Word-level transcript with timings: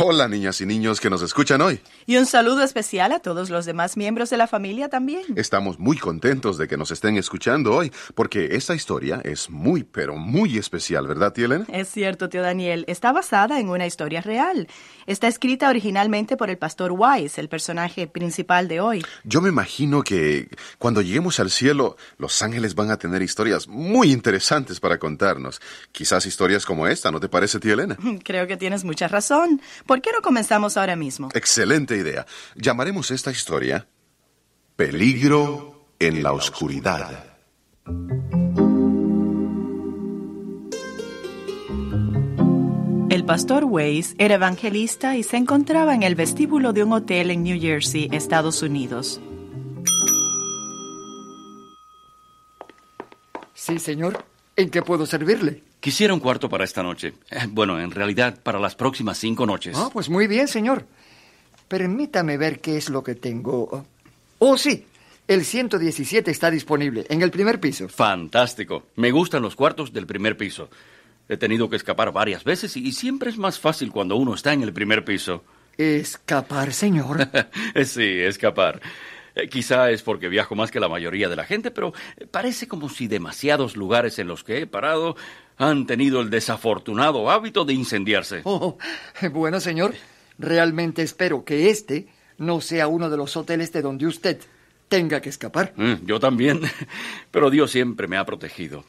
Hola 0.00 0.26
niñas 0.26 0.60
y 0.60 0.66
niños 0.66 1.00
que 1.00 1.08
nos 1.08 1.22
escuchan 1.22 1.60
hoy. 1.60 1.80
Y 2.04 2.16
un 2.16 2.26
saludo 2.26 2.64
especial 2.64 3.12
a 3.12 3.20
todos 3.20 3.48
los 3.48 3.64
demás 3.64 3.96
miembros 3.96 4.28
de 4.28 4.36
la 4.36 4.48
familia 4.48 4.88
también. 4.88 5.22
Estamos 5.36 5.78
muy 5.78 5.98
contentos 5.98 6.58
de 6.58 6.66
que 6.66 6.76
nos 6.76 6.90
estén 6.90 7.16
escuchando 7.16 7.72
hoy, 7.72 7.92
porque 8.16 8.56
esta 8.56 8.74
historia 8.74 9.20
es 9.22 9.50
muy, 9.50 9.84
pero 9.84 10.16
muy 10.16 10.58
especial, 10.58 11.06
¿verdad, 11.06 11.32
tía 11.32 11.44
Elena? 11.44 11.66
Es 11.68 11.88
cierto, 11.88 12.28
tío 12.28 12.42
Daniel. 12.42 12.84
Está 12.88 13.12
basada 13.12 13.60
en 13.60 13.68
una 13.68 13.86
historia 13.86 14.20
real. 14.20 14.66
Está 15.06 15.28
escrita 15.28 15.68
originalmente 15.68 16.36
por 16.36 16.50
el 16.50 16.58
pastor 16.58 16.92
Wise, 16.92 17.40
el 17.40 17.48
personaje 17.48 18.08
principal 18.08 18.66
de 18.66 18.80
hoy. 18.80 19.04
Yo 19.22 19.40
me 19.40 19.50
imagino 19.50 20.02
que 20.02 20.48
cuando 20.78 21.02
lleguemos 21.02 21.38
al 21.38 21.50
cielo, 21.50 21.96
los 22.18 22.42
ángeles 22.42 22.74
van 22.74 22.90
a 22.90 22.96
tener 22.96 23.22
historias 23.22 23.68
muy 23.68 24.10
interesantes 24.10 24.80
para 24.80 24.98
contarnos. 24.98 25.60
Quizás 25.92 26.26
historias 26.26 26.66
como 26.66 26.88
esta, 26.88 27.12
¿no 27.12 27.20
te 27.20 27.28
parece, 27.28 27.60
tía 27.60 27.74
Elena? 27.74 27.96
Creo 28.24 28.48
que 28.48 28.56
tienes 28.56 28.82
mucha 28.82 29.06
razón. 29.06 29.60
¿Por 29.86 30.00
qué 30.00 30.10
no 30.12 30.22
comenzamos 30.22 30.76
ahora 30.76 30.96
mismo? 30.96 31.28
Excelente 31.34 31.96
idea. 31.96 32.26
Llamaremos 32.54 33.10
esta 33.10 33.30
historia 33.30 33.86
Peligro 34.76 35.88
en 35.98 36.22
la 36.22 36.32
oscuridad. 36.32 37.36
El 43.10 43.24
pastor 43.24 43.64
Weiss 43.64 44.16
era 44.18 44.34
evangelista 44.34 45.16
y 45.16 45.22
se 45.22 45.36
encontraba 45.36 45.94
en 45.94 46.02
el 46.02 46.14
vestíbulo 46.14 46.72
de 46.72 46.82
un 46.82 46.92
hotel 46.94 47.30
en 47.30 47.44
New 47.44 47.60
Jersey, 47.60 48.08
Estados 48.10 48.62
Unidos. 48.62 49.20
Sí, 53.52 53.78
señor. 53.78 54.24
¿En 54.56 54.70
qué 54.70 54.82
puedo 54.82 55.06
servirle? 55.06 55.62
Quisiera 55.80 56.14
un 56.14 56.20
cuarto 56.20 56.48
para 56.48 56.64
esta 56.64 56.82
noche. 56.82 57.14
Eh, 57.30 57.46
Bueno, 57.48 57.80
en 57.80 57.90
realidad, 57.90 58.38
para 58.42 58.58
las 58.58 58.74
próximas 58.74 59.18
cinco 59.18 59.46
noches. 59.46 59.76
Ah, 59.76 59.90
pues 59.92 60.08
muy 60.08 60.26
bien, 60.26 60.48
señor. 60.48 60.86
Permítame 61.68 62.36
ver 62.36 62.60
qué 62.60 62.76
es 62.76 62.88
lo 62.88 63.02
que 63.02 63.14
tengo. 63.14 63.84
Oh, 64.38 64.56
sí. 64.56 64.86
El 65.26 65.44
117 65.44 66.30
está 66.30 66.50
disponible, 66.50 67.06
en 67.08 67.22
el 67.22 67.30
primer 67.30 67.58
piso. 67.58 67.88
Fantástico. 67.88 68.84
Me 68.96 69.10
gustan 69.10 69.42
los 69.42 69.56
cuartos 69.56 69.92
del 69.92 70.06
primer 70.06 70.36
piso. 70.36 70.68
He 71.28 71.38
tenido 71.38 71.70
que 71.70 71.76
escapar 71.76 72.12
varias 72.12 72.44
veces 72.44 72.76
y 72.76 72.92
siempre 72.92 73.30
es 73.30 73.38
más 73.38 73.58
fácil 73.58 73.90
cuando 73.90 74.16
uno 74.16 74.34
está 74.34 74.52
en 74.52 74.62
el 74.62 74.74
primer 74.74 75.04
piso. 75.04 75.42
¿Escapar, 75.78 76.72
señor? 76.74 77.26
sí, 77.86 78.02
escapar. 78.20 78.80
Eh, 79.34 79.48
Quizá 79.48 79.90
es 79.90 80.02
porque 80.02 80.28
viajo 80.28 80.54
más 80.54 80.70
que 80.70 80.80
la 80.80 80.88
mayoría 80.88 81.28
de 81.28 81.36
la 81.36 81.44
gente, 81.44 81.70
pero 81.70 81.92
parece 82.30 82.68
como 82.68 82.88
si 82.88 83.08
demasiados 83.08 83.76
lugares 83.76 84.18
en 84.18 84.28
los 84.28 84.44
que 84.44 84.58
he 84.60 84.66
parado 84.66 85.16
han 85.56 85.86
tenido 85.86 86.20
el 86.20 86.30
desafortunado 86.30 87.30
hábito 87.30 87.64
de 87.64 87.74
incendiarse. 87.74 88.40
Oh, 88.44 88.76
bueno, 89.32 89.60
señor. 89.60 89.94
Realmente 90.38 91.02
espero 91.02 91.44
que 91.44 91.70
este 91.70 92.08
no 92.38 92.60
sea 92.60 92.88
uno 92.88 93.08
de 93.08 93.16
los 93.16 93.36
hoteles 93.36 93.72
de 93.72 93.82
donde 93.82 94.06
usted 94.06 94.40
tenga 94.88 95.20
que 95.20 95.28
escapar. 95.28 95.72
Mm, 95.76 96.06
Yo 96.06 96.18
también, 96.18 96.60
pero 97.30 97.50
Dios 97.50 97.70
siempre 97.70 98.08
me 98.08 98.16
ha 98.16 98.24
protegido. 98.26 98.84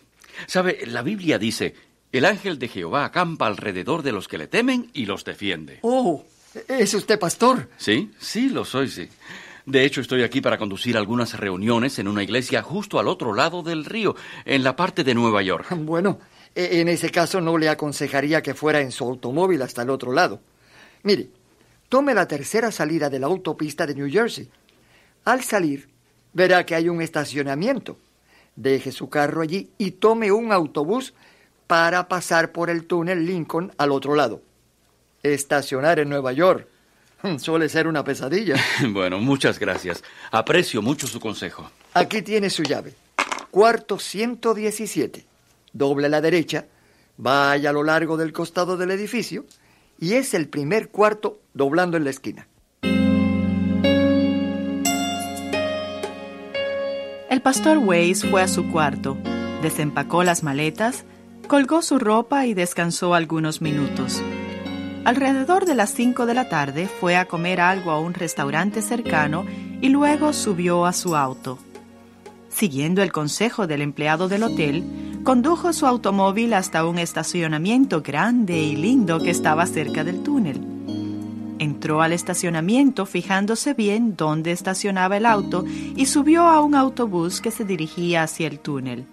Sabe, 0.47 0.79
la 0.87 1.01
Biblia 1.03 1.37
dice, 1.37 1.75
el 2.11 2.25
ángel 2.25 2.57
de 2.59 2.67
Jehová 2.67 3.05
acampa 3.05 3.45
alrededor 3.47 4.01
de 4.01 4.11
los 4.11 4.27
que 4.27 4.37
le 4.39 4.47
temen 4.47 4.89
y 4.93 5.05
los 5.05 5.23
defiende. 5.23 5.79
Oh, 5.83 6.25
¿es 6.67 6.93
usted 6.95 7.19
pastor? 7.19 7.69
Sí, 7.77 8.11
sí, 8.19 8.49
lo 8.49 8.65
soy, 8.65 8.89
sí. 8.89 9.07
De 9.65 9.83
hecho, 9.83 9.99
estoy 10.01 10.21
aquí 10.21 10.41
para 10.41 10.57
conducir 10.59 10.95
algunas 10.95 11.39
reuniones 11.39 11.97
en 11.97 12.07
una 12.07 12.21
iglesia 12.23 12.61
justo 12.61 12.99
al 12.99 13.07
otro 13.07 13.33
lado 13.33 13.63
del 13.63 13.83
río, 13.83 14.15
en 14.45 14.63
la 14.63 14.75
parte 14.75 15.03
de 15.03 15.15
Nueva 15.15 15.41
York. 15.41 15.67
Bueno, 15.75 16.19
e- 16.53 16.81
en 16.81 16.87
ese 16.87 17.09
caso 17.09 17.41
no 17.41 17.57
le 17.57 17.69
aconsejaría 17.69 18.43
que 18.43 18.53
fuera 18.53 18.79
en 18.81 18.91
su 18.91 19.03
automóvil 19.03 19.61
hasta 19.63 19.81
el 19.81 19.89
otro 19.89 20.11
lado. 20.13 20.39
Mire, 21.03 21.29
tome 21.89 22.13
la 22.13 22.27
tercera 22.27 22.71
salida 22.71 23.09
de 23.09 23.19
la 23.19 23.27
autopista 23.27 23.87
de 23.87 23.95
New 23.95 24.09
Jersey. 24.09 24.47
Al 25.23 25.43
salir, 25.43 25.89
verá 26.33 26.63
que 26.65 26.75
hay 26.75 26.87
un 26.87 27.01
estacionamiento. 27.01 27.97
Deje 28.55 28.91
su 28.91 29.09
carro 29.09 29.41
allí 29.41 29.71
y 29.79 29.91
tome 29.91 30.31
un 30.31 30.51
autobús 30.51 31.13
para 31.65 32.07
pasar 32.07 32.51
por 32.51 32.69
el 32.69 32.85
túnel 32.85 33.25
Lincoln 33.25 33.73
al 33.77 33.91
otro 33.91 34.13
lado. 34.13 34.41
Estacionar 35.23 35.99
en 35.99 36.09
Nueva 36.09 36.31
York 36.33 36.67
suele 37.37 37.69
ser 37.69 37.87
una 37.87 38.03
pesadilla. 38.03 38.55
Bueno, 38.89 39.19
muchas 39.19 39.59
gracias. 39.59 40.03
Aprecio 40.31 40.81
mucho 40.81 41.07
su 41.07 41.19
consejo. 41.19 41.69
Aquí 41.93 42.21
tiene 42.21 42.49
su 42.49 42.63
llave. 42.63 42.93
Cuarto 43.51 43.99
117. 43.99 45.25
Doble 45.73 46.07
a 46.07 46.09
la 46.09 46.21
derecha, 46.21 46.65
vaya 47.17 47.69
a 47.69 47.73
lo 47.73 47.83
largo 47.83 48.17
del 48.17 48.33
costado 48.33 48.77
del 48.77 48.91
edificio 48.91 49.45
y 49.99 50.13
es 50.13 50.33
el 50.33 50.47
primer 50.47 50.89
cuarto 50.89 51.39
doblando 51.53 51.97
en 51.97 52.03
la 52.03 52.09
esquina. 52.09 52.47
El 57.29 57.41
pastor 57.41 57.79
Weiss 57.79 58.25
fue 58.25 58.41
a 58.41 58.47
su 58.47 58.69
cuarto, 58.71 59.17
desempacó 59.61 60.23
las 60.23 60.43
maletas, 60.43 61.03
colgó 61.47 61.81
su 61.81 61.99
ropa 61.99 62.45
y 62.45 62.53
descansó 62.53 63.13
algunos 63.13 63.61
minutos. 63.61 64.21
Alrededor 65.05 65.65
de 65.65 65.75
las 65.75 65.91
5 65.91 66.25
de 66.25 66.33
la 66.33 66.49
tarde 66.49 66.87
fue 66.87 67.15
a 67.15 67.25
comer 67.25 67.61
algo 67.61 67.91
a 67.91 67.99
un 67.99 68.15
restaurante 68.15 68.81
cercano 68.81 69.45
y 69.79 69.89
luego 69.89 70.33
subió 70.33 70.87
a 70.87 70.93
su 70.93 71.15
auto. 71.15 71.59
Siguiendo 72.49 73.03
el 73.03 73.11
consejo 73.11 73.67
del 73.67 73.83
empleado 73.83 74.27
del 74.27 74.41
hotel, 74.41 74.83
condujo 75.23 75.73
su 75.73 75.85
automóvil 75.85 76.55
hasta 76.55 76.87
un 76.87 76.97
estacionamiento 76.97 78.01
grande 78.01 78.59
y 78.59 78.75
lindo 78.75 79.19
que 79.19 79.29
estaba 79.29 79.67
cerca 79.67 80.03
del 80.03 80.23
túnel. 80.23 80.59
Entró 81.59 82.01
al 82.01 82.11
estacionamiento 82.11 83.05
fijándose 83.05 83.75
bien 83.75 84.15
dónde 84.17 84.53
estacionaba 84.53 85.17
el 85.17 85.27
auto 85.27 85.65
y 85.95 86.07
subió 86.07 86.47
a 86.47 86.61
un 86.61 86.73
autobús 86.73 87.41
que 87.41 87.51
se 87.51 87.63
dirigía 87.63 88.23
hacia 88.23 88.47
el 88.47 88.57
túnel. 88.57 89.05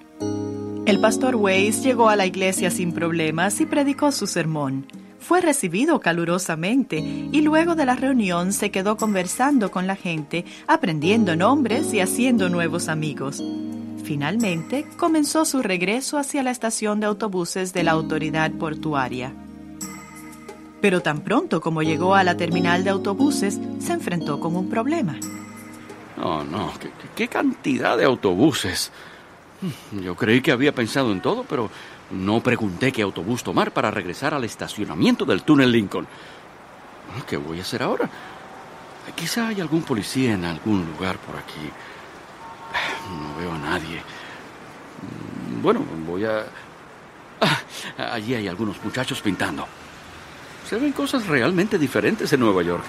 El 0.86 1.00
pastor 1.00 1.36
Weiss 1.36 1.82
llegó 1.82 2.09
a 2.09 2.16
la 2.16 2.24
iglesia 2.24 2.70
sin 2.70 2.94
problemas 2.94 3.60
y 3.60 3.66
predicó 3.66 4.10
su 4.10 4.26
sermón. 4.26 4.86
Fue 5.22 5.41
recibido 5.41 6.00
calurosamente 6.00 6.99
y 6.99 7.41
luego 7.43 7.77
de 7.77 7.87
la 7.87 7.94
reunión 7.94 8.53
se 8.53 8.72
quedó 8.72 8.97
conversando 8.97 9.71
con 9.71 9.87
la 9.87 9.94
gente, 9.94 10.44
aprendiendo 10.66 11.37
nombres 11.37 11.94
y 11.94 12.00
haciendo 12.00 12.49
nuevos 12.49 12.88
amigos. 12.88 13.43
Finalmente 14.03 14.84
comenzó 14.97 15.44
su 15.44 15.62
regreso 15.62 16.19
hacia 16.19 16.43
la 16.43 16.50
estación 16.50 16.99
de 16.99 17.06
autobuses 17.06 17.72
de 17.72 17.84
la 17.84 17.93
autoridad 17.93 18.50
portuaria. 18.50 19.33
Pero 20.81 21.03
tan 21.03 21.21
pronto 21.21 21.60
como 21.60 21.83
llegó 21.83 22.16
a 22.16 22.25
la 22.25 22.37
terminal 22.37 22.83
de 22.83 22.91
autobuses, 22.91 23.60
se 23.78 23.92
enfrentó 23.92 24.41
con 24.41 24.57
un 24.57 24.68
problema. 24.68 25.16
No, 26.16 26.42
no, 26.42 26.72
¿qué, 26.80 26.91
qué 27.15 27.28
cantidad 27.28 27.97
de 27.97 28.04
autobuses? 28.04 28.91
Yo 29.92 30.16
creí 30.16 30.41
que 30.41 30.51
había 30.51 30.75
pensado 30.75 31.13
en 31.13 31.21
todo, 31.21 31.45
pero 31.48 31.71
no 32.12 32.42
pregunté 32.42 32.92
qué 32.92 33.03
autobús 33.03 33.42
tomar 33.42 33.72
para 33.72 33.91
regresar 33.91 34.34
al 34.34 34.44
estacionamiento 34.44 35.24
del 35.24 35.42
túnel 35.42 35.72
Lincoln. 35.72 36.06
¿Qué 37.28 37.36
voy 37.36 37.59
a 37.59 37.62
hacer 37.62 37.82
ahora? 37.82 38.09
Quizá 39.14 39.48
hay 39.48 39.60
algún 39.60 39.82
policía 39.82 40.34
en 40.34 40.44
algún 40.44 40.86
lugar 40.92 41.18
por 41.18 41.36
aquí. 41.36 41.70
No 43.10 43.36
veo 43.38 43.53
a 43.53 43.59
nadie. 43.59 44.00
Bueno, 45.60 45.84
voy 46.06 46.24
a... 46.24 46.44
Ah, 47.41 48.12
allí 48.12 48.34
hay 48.34 48.47
algunos 48.48 48.82
muchachos 48.84 49.20
pintando. 49.20 49.66
Se 50.68 50.76
ven 50.76 50.92
cosas 50.92 51.26
realmente 51.26 51.78
diferentes 51.78 52.32
en 52.32 52.41
Nueva 52.41 52.62
York. 52.62 52.84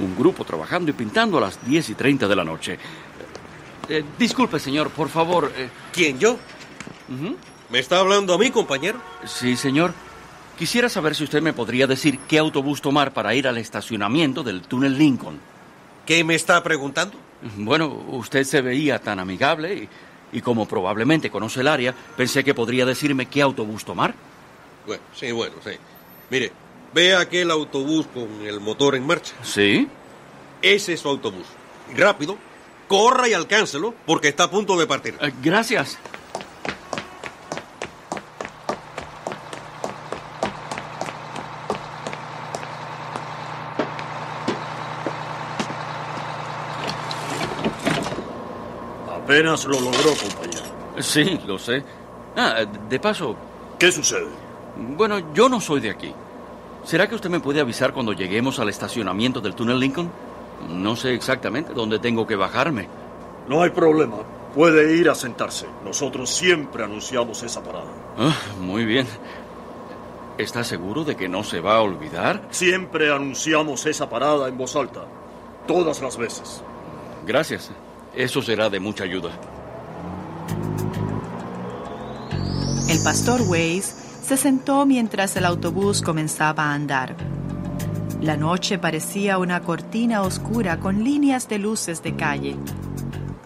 Un 0.00 0.16
grupo 0.16 0.44
trabajando 0.44 0.90
y 0.90 0.94
pintando 0.94 1.38
a 1.38 1.42
las 1.42 1.64
10 1.64 1.90
y 1.90 1.94
30 1.94 2.26
de 2.26 2.36
la 2.36 2.44
noche. 2.44 2.78
Eh, 3.88 4.04
disculpe, 4.18 4.58
señor, 4.58 4.90
por 4.90 5.08
favor. 5.08 5.52
eh, 5.56 5.68
¿Quién, 5.92 6.18
yo? 6.18 6.36
¿Me 7.72 7.78
está 7.78 8.00
hablando 8.00 8.34
a 8.34 8.38
mí, 8.38 8.50
compañero? 8.50 9.00
Sí, 9.24 9.56
señor. 9.56 9.94
Quisiera 10.58 10.90
saber 10.90 11.14
si 11.14 11.24
usted 11.24 11.40
me 11.40 11.54
podría 11.54 11.86
decir 11.86 12.18
qué 12.28 12.38
autobús 12.38 12.82
tomar 12.82 13.14
para 13.14 13.34
ir 13.34 13.48
al 13.48 13.56
estacionamiento 13.56 14.42
del 14.42 14.60
túnel 14.60 14.98
Lincoln. 14.98 15.40
¿Qué 16.04 16.22
me 16.22 16.34
está 16.34 16.62
preguntando? 16.62 17.16
Bueno, 17.56 17.88
usted 18.08 18.44
se 18.44 18.60
veía 18.60 18.98
tan 18.98 19.18
amigable 19.18 19.74
y, 19.74 20.36
y 20.36 20.42
como 20.42 20.68
probablemente 20.68 21.30
conoce 21.30 21.60
el 21.60 21.68
área, 21.68 21.94
pensé 22.14 22.44
que 22.44 22.52
podría 22.52 22.84
decirme 22.84 23.24
qué 23.24 23.40
autobús 23.40 23.86
tomar. 23.86 24.14
Bueno, 24.86 25.02
sí, 25.14 25.32
bueno, 25.32 25.54
sí. 25.64 25.70
Mire, 26.28 26.52
ve 26.92 27.16
aquel 27.16 27.50
autobús 27.50 28.06
con 28.12 28.28
el 28.46 28.60
motor 28.60 28.96
en 28.96 29.06
marcha. 29.06 29.32
¿Sí? 29.42 29.88
Ese 30.60 30.92
es 30.92 31.00
su 31.00 31.08
autobús. 31.08 31.46
Rápido, 31.96 32.36
corra 32.86 33.28
y 33.28 33.32
alcáncelo 33.32 33.94
porque 34.04 34.28
está 34.28 34.44
a 34.44 34.50
punto 34.50 34.78
de 34.78 34.86
partir. 34.86 35.16
Eh, 35.22 35.32
gracias. 35.42 35.98
Apenas 49.24 49.64
lo 49.64 49.80
logró, 49.80 50.10
compañero. 50.20 50.64
Sí, 50.98 51.40
lo 51.46 51.58
sé. 51.58 51.82
Ah, 52.36 52.64
de 52.88 52.98
paso, 53.00 53.36
¿Qué 53.78 53.90
sucede? 53.92 54.26
bueno, 54.96 55.32
yo 55.34 55.48
no 55.48 55.60
soy 55.60 55.80
de 55.80 55.90
aquí. 55.90 56.14
¿Será 56.84 57.08
que 57.08 57.14
usted 57.14 57.30
me 57.30 57.40
puede 57.40 57.60
avisar 57.60 57.92
cuando 57.92 58.12
lleguemos 58.12 58.58
al 58.58 58.68
estacionamiento 58.68 59.40
del 59.40 59.54
túnel 59.54 59.78
Lincoln? 59.78 60.10
No 60.68 60.96
sé 60.96 61.14
exactamente 61.14 61.72
dónde 61.72 61.98
tengo 61.98 62.26
que 62.26 62.36
bajarme. 62.36 62.88
No 63.48 63.62
hay 63.62 63.70
problema. 63.70 64.16
Puede 64.54 64.96
ir 64.96 65.08
a 65.08 65.14
sentarse. 65.14 65.66
Nosotros 65.84 66.30
siempre 66.30 66.84
anunciamos 66.84 67.42
esa 67.42 67.62
parada. 67.62 67.90
Ah, 68.18 68.36
muy 68.60 68.84
bien. 68.84 69.06
¿Está 70.38 70.64
seguro 70.64 71.04
de 71.04 71.16
que 71.16 71.28
no 71.28 71.44
se 71.44 71.60
va 71.60 71.76
a 71.76 71.80
olvidar? 71.82 72.42
Siempre 72.50 73.12
anunciamos 73.12 73.84
esa 73.86 74.08
parada 74.08 74.48
en 74.48 74.56
voz 74.58 74.74
alta. 74.76 75.04
Todas 75.66 76.00
las 76.00 76.16
veces. 76.16 76.62
Gracias. 77.26 77.70
Eso 78.14 78.42
será 78.42 78.68
de 78.68 78.78
mucha 78.78 79.04
ayuda. 79.04 79.30
El 82.88 83.02
pastor 83.02 83.40
Weiss 83.48 83.94
se 84.22 84.36
sentó 84.36 84.84
mientras 84.84 85.34
el 85.36 85.46
autobús 85.46 86.02
comenzaba 86.02 86.64
a 86.64 86.74
andar. 86.74 87.16
La 88.20 88.36
noche 88.36 88.78
parecía 88.78 89.38
una 89.38 89.62
cortina 89.62 90.22
oscura 90.22 90.78
con 90.78 91.02
líneas 91.02 91.48
de 91.48 91.58
luces 91.58 92.02
de 92.02 92.14
calle. 92.14 92.56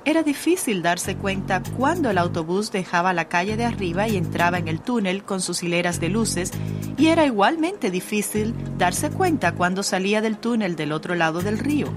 Era 0.04 0.22
difícil 0.22 0.82
darse 0.82 1.16
cuenta 1.16 1.62
cuando 1.76 2.10
el 2.10 2.18
autobús 2.18 2.72
dejaba 2.72 3.12
la 3.12 3.28
calle 3.28 3.56
de 3.56 3.64
arriba 3.64 4.08
y 4.08 4.16
entraba 4.16 4.58
en 4.58 4.68
el 4.68 4.80
túnel 4.80 5.22
con 5.22 5.40
sus 5.40 5.62
hileras 5.62 6.00
de 6.00 6.08
luces, 6.08 6.50
y 6.98 7.06
era 7.06 7.24
igualmente 7.24 7.90
difícil 7.90 8.54
darse 8.78 9.10
cuenta 9.10 9.52
cuando 9.52 9.82
salía 9.82 10.20
del 10.20 10.38
túnel 10.38 10.76
del 10.76 10.92
otro 10.92 11.14
lado 11.14 11.40
del 11.40 11.58
río. 11.58 11.88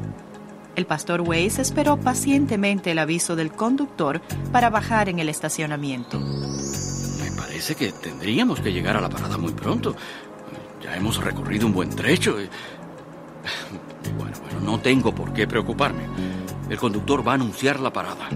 El 0.80 0.86
pastor 0.86 1.20
Weiss 1.20 1.60
esperó 1.60 1.98
pacientemente 1.98 2.92
el 2.92 3.00
aviso 3.00 3.36
del 3.36 3.52
conductor 3.52 4.22
para 4.54 4.70
bajar 4.70 5.10
en 5.10 5.20
el 5.20 5.28
estacionamiento. 5.28 6.18
Me 6.22 7.32
parece 7.36 7.76
que 7.76 7.92
tendríamos 7.92 8.62
que 8.62 8.72
llegar 8.72 8.96
a 8.96 9.02
la 9.02 9.10
parada 9.10 9.38
muy 9.38 9.52
pronto. 9.52 9.94
Ya 10.82 10.96
hemos 10.96 11.22
recorrido 11.22 11.68
un 11.68 11.74
buen 11.74 11.90
trecho. 11.90 12.40
y- 12.42 12.48
Bueno, 14.18 14.38
bueno, 14.42 14.60
no 14.62 14.80
tengo 14.80 15.14
por 15.14 15.34
qué 15.34 15.48
preocuparme. 15.48 16.04
El 16.70 16.78
conductor 16.78 17.28
va 17.28 17.34
a 17.34 17.36
anunciar 17.36 17.78
la 17.82 17.92
parada. 17.92 18.30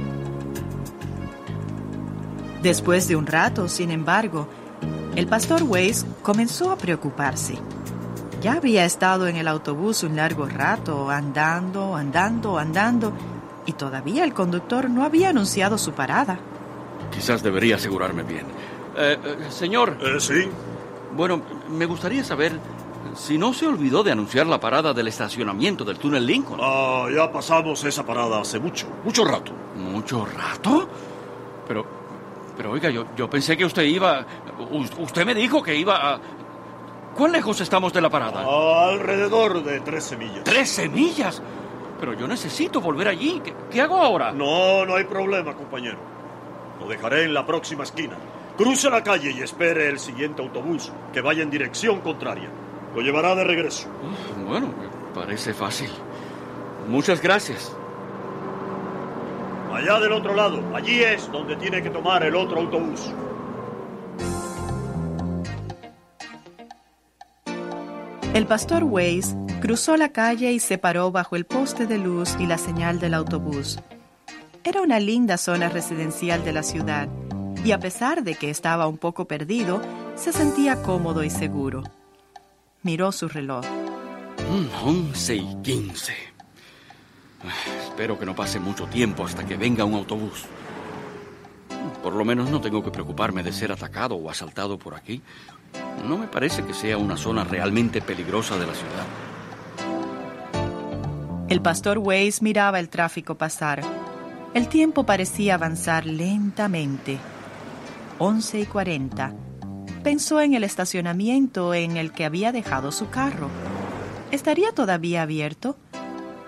Después 2.62 3.07
de 3.07 3.16
un 3.16 3.25
rato, 3.25 3.69
sin 3.69 3.89
embargo, 3.89 4.50
el 5.16 5.28
pastor 5.28 5.63
Weiss 5.63 6.06
comenzó 6.22 6.72
a 6.72 6.75
preocuparse. 6.78 7.56
Ya 8.44 8.54
había 8.54 8.84
estado 8.84 9.28
en 9.28 9.38
el 9.38 9.48
autobús 9.48 10.04
un 10.04 10.18
largo 10.18 10.45
rato, 10.45 11.10
andando, 11.10 11.95
andando, 11.95 12.60
andando, 12.60 13.13
y 13.66 13.72
todavía 13.72 14.25
el 14.25 14.34
conductor 14.34 14.90
no 14.90 15.04
había 15.06 15.30
anunciado 15.30 15.78
su 15.78 15.94
parada. 15.94 16.38
Quizás 17.10 17.42
debería 17.42 17.78
asegurarme 17.78 18.24
bien. 18.24 18.45
Eh, 18.98 19.18
eh, 19.24 19.38
señor, 19.50 19.98
Eh, 20.01 20.19
sí. 20.19 20.50
bueno, 21.16 21.42
me 21.69 21.86
gustaría 21.86 22.24
saber 22.25 22.60
si 23.16 23.38
no 23.38 23.54
se 23.54 23.66
olvidó 23.66 24.04
de 24.04 24.12
anunciar 24.12 24.46
la 24.46 24.60
parada 24.60 24.94
del 24.94 25.07
estacionamiento 25.07 25.86
del 25.86 25.98
túnel 25.98 26.25
Lincoln. 26.25 26.60
Ah, 26.62 27.07
ya 27.16 27.31
pasamos 27.31 27.81
esa 27.86 28.06
parada 28.06 28.42
hace 28.42 28.60
mucho, 28.60 28.88
mucho 29.06 29.24
rato. 29.24 29.54
¿Mucho 29.78 30.25
rato? 30.25 30.89
Pero, 31.66 31.86
pero 32.57 32.72
oiga, 32.72 32.89
yo, 32.89 33.06
yo 33.16 33.30
pensé 33.30 33.56
que 33.56 33.63
usted 33.63 33.84
iba... 33.84 34.25
Usted 35.00 35.25
me 35.25 35.34
dijo 35.34 35.63
que 35.63 35.75
iba 35.75 36.16
a... 36.16 36.19
¿Cuán 37.15 37.31
lejos 37.31 37.62
estamos 37.62 37.94
de 37.94 38.01
la 38.01 38.10
parada? 38.10 38.44
Alrededor 38.89 39.63
de 39.63 39.80
13 39.81 40.18
millas. 40.18 40.44
¡Tres 40.44 40.69
semillas! 40.69 41.42
Pero 42.00 42.13
yo 42.13 42.27
necesito 42.27 42.81
volver 42.81 43.07
allí. 43.07 43.39
¿Qué, 43.44 43.54
qué 43.71 43.81
hago 43.81 43.98
ahora? 43.98 44.31
No, 44.31 44.86
no 44.86 44.95
hay 44.95 45.04
problema, 45.06 45.54
compañero. 45.54 45.98
Lo 46.80 46.88
dejaré 46.88 47.24
en 47.24 47.33
la 47.33 47.45
próxima 47.45 47.83
esquina. 47.83 48.18
Cruce 48.57 48.89
la 48.89 49.04
calle 49.04 49.31
y 49.31 49.42
espere 49.42 49.89
el 49.89 50.00
siguiente 50.00 50.42
autobús 50.42 50.92
que 51.13 51.21
vaya 51.21 51.44
en 51.44 51.50
dirección 51.50 52.01
contraria. 52.01 52.50
Lo 52.95 53.01
llevará 53.01 53.36
de 53.36 53.44
regreso. 53.44 53.88
Bueno, 54.48 54.68
parece 55.13 55.54
fácil. 55.54 55.89
Muchas 56.88 57.21
gracias. 57.21 57.75
Allá 59.74 60.00
del 60.00 60.12
otro 60.12 60.36
lado, 60.36 60.62
allí 60.75 61.01
es 61.01 61.31
donde 61.31 61.56
tiene 61.56 61.81
que 61.81 61.89
tomar 61.89 62.24
el 62.24 62.36
otro 62.36 62.60
autobús. 62.60 63.12
El 68.34 68.48
pastor 68.48 68.84
Weiss 68.84 69.36
cruzó 69.62 69.96
la 69.96 70.10
calle 70.10 70.52
y 70.52 70.60
se 70.60 70.80
paró 70.80 71.12
bajo 71.12 71.36
el 71.36 71.46
poste 71.46 71.86
de 71.86 72.00
luz 72.00 72.36
y 72.40 72.48
la 72.48 72.58
señal 72.58 73.00
del 73.00 73.14
autobús. 73.14 73.78
Era 74.64 74.82
una 74.82 75.00
linda 75.00 75.38
zona 75.38 75.70
residencial 75.70 76.44
de 76.44 76.52
la 76.52 76.64
ciudad, 76.64 77.08
y 77.64 77.74
a 77.74 77.80
pesar 77.80 78.24
de 78.24 78.34
que 78.34 78.50
estaba 78.50 78.88
un 78.88 78.98
poco 78.98 79.26
perdido, 79.26 79.84
se 80.16 80.34
sentía 80.34 80.82
cómodo 80.82 81.24
y 81.24 81.30
seguro. 81.30 81.84
Miró 82.82 83.12
su 83.12 83.28
reloj. 83.28 83.66
Mm, 84.50 84.88
Once 84.88 85.36
y 85.36 85.56
quince. 85.62 86.16
Espero 87.84 88.18
que 88.18 88.26
no 88.26 88.36
pase 88.36 88.60
mucho 88.60 88.88
tiempo 88.88 89.26
hasta 89.26 89.46
que 89.46 89.58
venga 89.58 89.86
un 89.86 89.94
autobús. 89.94 90.46
Por 92.02 92.14
lo 92.14 92.26
menos 92.26 92.50
no 92.50 92.60
tengo 92.60 92.84
que 92.84 92.90
preocuparme 92.90 93.44
de 93.44 93.54
ser 93.54 93.72
atacado 93.72 94.16
o 94.16 94.28
asaltado 94.32 94.80
por 94.80 94.96
aquí. 94.96 95.22
No 96.07 96.18
me 96.18 96.28
parece 96.28 96.63
que 96.63 96.74
sea 96.74 96.98
una 96.98 97.18
zona 97.18 97.44
realmente 97.44 98.01
peligrosa 98.01 98.57
de 98.57 98.68
la 98.68 98.74
ciudad. 98.74 99.06
El 101.50 101.62
pastor 101.62 102.00
Weiss 102.00 102.41
miraba 102.41 102.79
el 102.79 102.89
tráfico 102.89 103.36
pasar. 103.36 103.82
El 104.53 104.68
tiempo 104.68 105.06
parecía 105.06 105.56
avanzar 105.56 106.06
lentamente. 106.06 107.20
Once 108.20 108.60
y 108.60 108.65
cuarenta. 108.65 109.34
Pensó 110.03 110.41
en 110.41 110.53
el 110.53 110.63
estacionamiento 110.63 111.74
en 111.74 111.98
el 111.98 112.12
que 112.12 112.25
había 112.25 112.51
dejado 112.51 112.91
su 112.91 113.10
carro. 113.10 113.50
¿Estaría 114.32 114.72
todavía 114.72 115.22
abierto? 115.22 115.77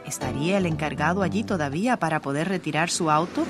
¿Estaría 0.05 0.57
el 0.57 0.65
encargado 0.65 1.23
allí 1.23 1.43
todavía 1.43 1.97
para 1.97 2.21
poder 2.21 2.49
retirar 2.49 2.89
su 2.89 3.09
auto? 3.09 3.45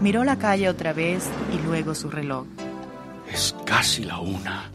Miró 0.00 0.24
la 0.24 0.38
calle 0.38 0.68
otra 0.68 0.92
vez 0.92 1.28
y 1.52 1.66
luego 1.66 1.94
su 1.94 2.10
reloj. 2.10 2.46
Es 3.32 3.54
casi 3.64 4.04
la 4.04 4.18
una. 4.18 4.70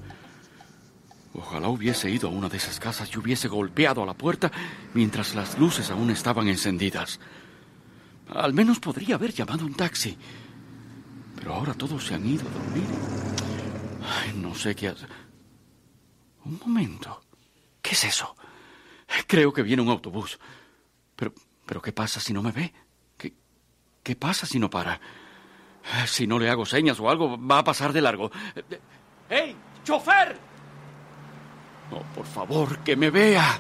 Ojalá 1.34 1.68
hubiese 1.68 2.10
ido 2.10 2.30
a 2.30 2.32
una 2.32 2.48
de 2.48 2.58
esas 2.58 2.80
casas 2.80 3.10
y 3.14 3.20
hubiese 3.20 3.48
golpeado 3.50 4.02
a 4.02 4.06
la 4.06 4.14
puerta 4.14 4.52
mientras 4.94 5.36
las 5.36 5.60
luces 5.60 5.90
aún 5.92 6.10
estaban 6.10 6.48
encendidas. 6.48 7.20
Al 8.30 8.54
menos 8.54 8.80
podría 8.80 9.16
haber 9.16 9.34
llamado 9.34 9.66
un 9.66 9.74
taxi. 9.74 10.18
Pero 11.36 11.54
ahora 11.54 11.74
todos 11.74 12.06
se 12.06 12.16
han 12.16 12.26
ido 12.26 12.48
a 12.48 12.52
dormir. 12.52 12.88
Ay, 14.02 14.34
no 14.38 14.56
sé 14.56 14.76
qué 14.76 14.88
hacer. 14.88 15.10
Un 16.46 16.60
momento. 16.60 17.22
¿Qué 17.82 17.92
es 17.92 18.06
eso? 18.06 18.36
Creo 19.28 19.52
que 19.52 19.62
viene 19.62 19.82
un 19.82 19.90
autobús. 19.90 20.40
Pero, 21.16 21.34
pero 21.66 21.82
¿qué 21.82 21.92
pasa 21.92 22.20
si 22.20 22.32
no 22.32 22.42
me 22.42 22.52
ve? 22.52 22.74
¿Qué, 23.18 23.34
qué 24.02 24.16
pasa 24.16 24.46
si 24.46 24.58
no 24.58 24.70
para? 24.70 25.00
Si 26.08 26.28
no 26.28 26.40
le 26.40 26.50
hago 26.50 26.66
señas 26.66 27.00
o 27.00 27.10
algo, 27.10 27.38
va 27.38 27.60
a 27.60 27.64
pasar 27.64 27.94
de 27.94 28.02
largo. 28.02 28.32
¡Hey, 29.30 29.56
chofer! 29.84 30.38
No, 31.92 32.00
por 32.16 32.26
favor, 32.26 32.80
que 32.80 32.96
me 32.96 33.10
vea. 33.10 33.60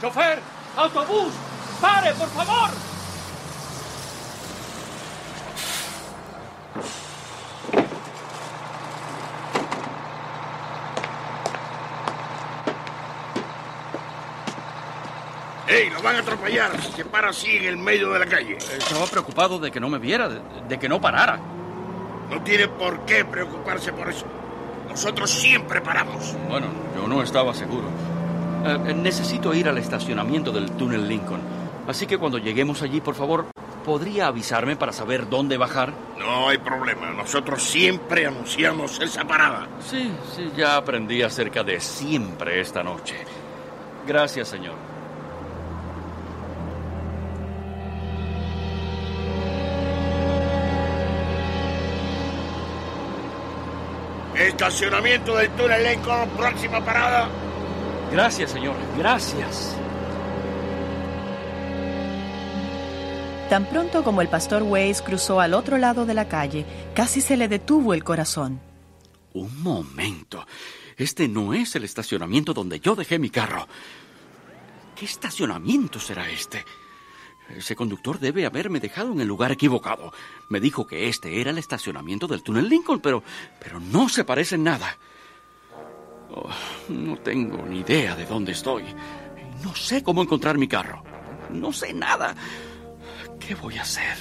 ¡Chofer! 0.00 0.40
¡Autobús! 0.76 1.32
¡Pare, 1.80 2.12
por 2.14 2.28
favor! 2.28 2.70
¡Ey, 15.70 15.88
lo 15.90 16.02
van 16.02 16.16
a 16.16 16.18
atropellar! 16.18 16.72
Se 16.96 17.04
para 17.04 17.28
así 17.30 17.56
en 17.56 17.64
el 17.64 17.76
medio 17.76 18.10
de 18.10 18.18
la 18.18 18.26
calle. 18.26 18.56
Estaba 18.56 19.06
preocupado 19.06 19.58
de 19.60 19.70
que 19.70 19.78
no 19.78 19.88
me 19.88 19.98
viera, 19.98 20.28
de, 20.28 20.40
de 20.68 20.78
que 20.78 20.88
no 20.88 21.00
parara. 21.00 21.38
No 22.28 22.42
tiene 22.42 22.66
por 22.68 23.04
qué 23.06 23.24
preocuparse 23.24 23.92
por 23.92 24.08
eso. 24.08 24.26
Nosotros 24.88 25.30
siempre 25.30 25.80
paramos. 25.80 26.34
Bueno, 26.48 26.66
yo 26.96 27.06
no 27.06 27.22
estaba 27.22 27.54
seguro. 27.54 27.86
Eh, 28.66 28.94
necesito 28.94 29.54
ir 29.54 29.68
al 29.68 29.78
estacionamiento 29.78 30.50
del 30.50 30.72
túnel 30.72 31.08
Lincoln. 31.08 31.40
Así 31.86 32.06
que 32.06 32.18
cuando 32.18 32.38
lleguemos 32.38 32.82
allí, 32.82 33.00
por 33.00 33.14
favor, 33.14 33.46
¿podría 33.84 34.26
avisarme 34.26 34.76
para 34.76 34.92
saber 34.92 35.28
dónde 35.28 35.56
bajar? 35.56 35.92
No 36.18 36.48
hay 36.48 36.58
problema. 36.58 37.10
Nosotros 37.12 37.62
siempre 37.62 38.26
anunciamos 38.26 39.00
esa 39.00 39.24
parada. 39.24 39.68
Sí, 39.88 40.10
sí, 40.34 40.50
ya 40.56 40.76
aprendí 40.76 41.22
acerca 41.22 41.62
de 41.62 41.80
siempre 41.80 42.60
esta 42.60 42.82
noche. 42.82 43.16
Gracias, 44.06 44.48
señor. 44.48 44.74
Estacionamiento 54.70 55.34
del 55.34 55.50
túnel 55.56 55.82
Lincoln, 55.82 56.30
próxima 56.36 56.82
parada. 56.84 57.28
Gracias, 58.12 58.52
señor. 58.52 58.76
Gracias. 58.96 59.76
Tan 63.48 63.66
pronto 63.66 64.04
como 64.04 64.22
el 64.22 64.28
pastor 64.28 64.62
Weiss 64.62 65.02
cruzó 65.02 65.40
al 65.40 65.54
otro 65.54 65.76
lado 65.76 66.06
de 66.06 66.14
la 66.14 66.28
calle, 66.28 66.64
casi 66.94 67.20
se 67.20 67.36
le 67.36 67.48
detuvo 67.48 67.94
el 67.94 68.04
corazón. 68.04 68.60
Un 69.34 69.60
momento. 69.60 70.46
Este 70.96 71.26
no 71.26 71.52
es 71.52 71.74
el 71.74 71.82
estacionamiento 71.82 72.54
donde 72.54 72.78
yo 72.78 72.94
dejé 72.94 73.18
mi 73.18 73.28
carro. 73.28 73.66
¿Qué 74.94 75.04
estacionamiento 75.04 75.98
será 75.98 76.30
este? 76.30 76.64
Ese 77.56 77.76
conductor 77.76 78.18
debe 78.18 78.46
haberme 78.46 78.80
dejado 78.80 79.12
en 79.12 79.20
el 79.20 79.28
lugar 79.28 79.52
equivocado. 79.52 80.12
Me 80.48 80.60
dijo 80.60 80.86
que 80.86 81.08
este 81.08 81.40
era 81.40 81.50
el 81.50 81.58
estacionamiento 81.58 82.26
del 82.26 82.42
túnel 82.42 82.68
Lincoln, 82.68 83.00
pero, 83.00 83.22
pero 83.58 83.80
no 83.80 84.08
se 84.08 84.24
parece 84.24 84.54
en 84.54 84.64
nada. 84.64 84.96
Oh, 86.30 86.48
no 86.88 87.16
tengo 87.18 87.66
ni 87.66 87.80
idea 87.80 88.14
de 88.14 88.26
dónde 88.26 88.52
estoy. 88.52 88.84
No 89.62 89.74
sé 89.74 90.02
cómo 90.02 90.22
encontrar 90.22 90.58
mi 90.58 90.68
carro. 90.68 91.02
No 91.50 91.72
sé 91.72 91.92
nada. 91.92 92.34
¿Qué 93.38 93.54
voy 93.54 93.78
a 93.78 93.82
hacer? 93.82 94.16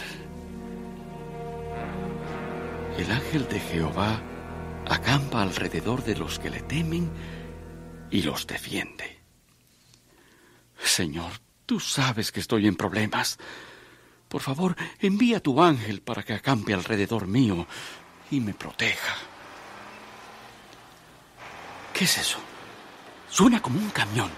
El 2.97 3.11
ángel 3.11 3.47
de 3.47 3.59
Jehová 3.59 4.21
acampa 4.87 5.41
alrededor 5.41 6.03
de 6.03 6.15
los 6.15 6.39
que 6.39 6.49
le 6.49 6.61
temen 6.61 7.09
y 8.09 8.23
los 8.23 8.47
defiende. 8.47 9.19
Señor, 10.83 11.31
tú 11.69 11.79
sabes 11.79 12.31
que 12.31 12.39
estoy 12.39 12.65
en 12.65 12.75
problemas. 12.75 13.37
Por 14.27 14.41
favor, 14.41 14.75
envía 14.99 15.39
tu 15.39 15.61
ángel 15.61 16.01
para 16.01 16.23
que 16.23 16.33
acampe 16.33 16.73
alrededor 16.73 17.27
mío 17.27 17.67
y 18.31 18.39
me 18.39 18.55
proteja. 18.55 19.13
¿Qué 21.93 22.05
es 22.05 22.17
eso? 22.17 22.39
Suena 23.29 23.61
como 23.61 23.77
un 23.77 23.91
camión. 23.91 24.31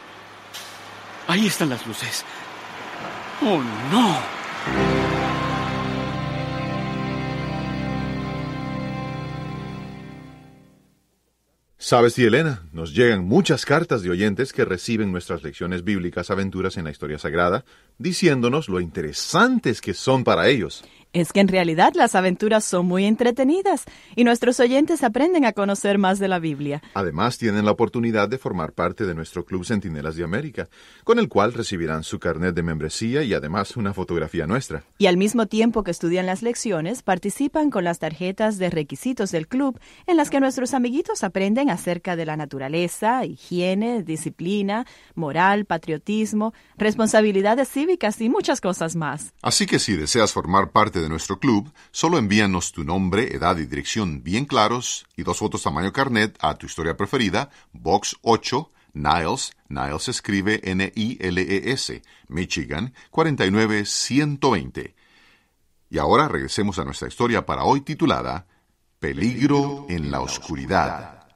Ahí 1.30 1.48
están 1.48 1.70
las 1.70 1.88
luces. 1.88 2.26
¡Oh, 3.42 3.62
no! 3.94 4.90
Sabes, 11.91 12.17
y 12.19 12.24
Elena, 12.24 12.63
nos 12.71 12.95
llegan 12.95 13.25
muchas 13.25 13.65
cartas 13.65 14.01
de 14.01 14.10
oyentes 14.10 14.53
que 14.53 14.63
reciben 14.63 15.12
nuestras 15.12 15.43
lecciones 15.43 15.83
bíblicas 15.83 16.31
aventuras 16.31 16.77
en 16.77 16.86
la 16.86 16.91
historia 16.91 17.19
sagrada, 17.19 17.65
diciéndonos 17.98 18.69
lo 18.69 18.79
interesantes 18.79 19.81
que 19.81 19.93
son 19.93 20.24
para 20.24 20.48
ellos. 20.48 20.86
Es 21.13 21.34
que 21.34 21.41
en 21.41 21.50
realidad 21.50 21.91
las 21.94 22.15
aventuras 22.15 22.63
son 22.63 22.86
muy 22.86 23.03
entretenidas 23.03 23.84
y 24.15 24.24
nuestros 24.24 24.62
oyentes 24.62 25.03
aprenden 25.03 25.44
a 25.44 25.51
conocer 25.51 25.98
más 25.98 26.20
de 26.20 26.30
la 26.30 26.39
Biblia. 26.39 26.82
Además, 26.94 27.38
tienen 27.38 27.65
la 27.65 27.72
oportunidad 27.72 28.30
de 28.30 28.38
formar 28.38 28.72
parte 28.72 29.06
de 29.06 29.13
nuestro 29.13 29.44
Club 29.44 29.65
Centinelas 29.65 30.15
de 30.15 30.24
América, 30.24 30.70
con 31.03 31.20
el 31.20 31.27
cual 31.27 31.51
recibirán 31.51 32.03
su 32.03 32.18
carnet 32.18 32.56
de 32.56 32.63
membresía 32.63 33.24
y 33.24 33.34
además 33.34 33.75
una 33.75 33.94
fotografía 33.94 34.48
nuestra. 34.48 34.84
Y 35.00 35.08
al 35.08 35.18
mismo 35.18 35.48
tiempo 35.48 35.84
que 35.84 35.91
estudian 35.91 36.25
las 36.25 36.44
lecciones, 36.44 37.03
participan 37.03 37.72
con 37.72 37.84
las 37.84 38.00
tarjetas 38.00 38.58
de 38.58 38.70
requisitos 38.70 39.32
del 39.32 39.50
club, 39.50 39.82
en 40.08 40.15
las 40.15 40.30
que 40.30 40.39
nuestros 40.39 40.74
amiguitos 40.74 41.25
aprenden 41.25 41.70
acerca 41.70 42.15
de 42.15 42.25
la 42.25 42.38
naturaleza, 42.38 43.25
higiene, 43.25 44.03
disciplina, 44.03 44.86
moral, 45.15 45.65
patriotismo, 45.65 46.53
responsabilidades 46.77 47.68
cívicas 47.68 48.22
y 48.22 48.30
muchas 48.30 48.62
cosas 48.62 48.96
más. 48.96 49.34
Así 49.41 49.65
que 49.65 49.77
si 49.77 49.98
deseas 49.98 50.32
formar 50.32 50.72
parte 50.72 51.00
de 51.01 51.10
nuestro 51.10 51.39
club, 51.39 51.72
solo 51.91 52.17
envíanos 52.17 52.72
tu 52.72 52.84
nombre, 52.84 53.36
edad 53.36 53.58
y 53.58 53.65
dirección 53.65 54.24
bien 54.24 54.46
claros 54.46 55.05
y 55.17 55.24
dos 55.24 55.39
fotos 55.39 55.63
tamaño 55.63 55.91
carnet 55.91 56.38
a 56.39 56.55
tu 56.55 56.65
historia 56.65 56.96
preferida, 56.96 57.50
Box 57.74 58.17
8, 58.22 58.70
Niles, 58.93 59.51
Niles 59.67 60.08
escribe 60.10 60.62
N-I-L-E-S, 60.63 62.01
Michigan 62.27 62.93
49120. 63.12 64.96
Y 65.89 65.98
ahora 65.98 66.27
regresemos 66.27 66.79
a 66.79 66.86
nuestra 66.86 67.08
historia 67.08 67.46
para 67.46 67.63
hoy 67.63 67.81
titulada 67.81 68.48
Peligro 69.00 69.88
en 69.89 70.12
la 70.12 70.22
oscuridad. 70.22 71.27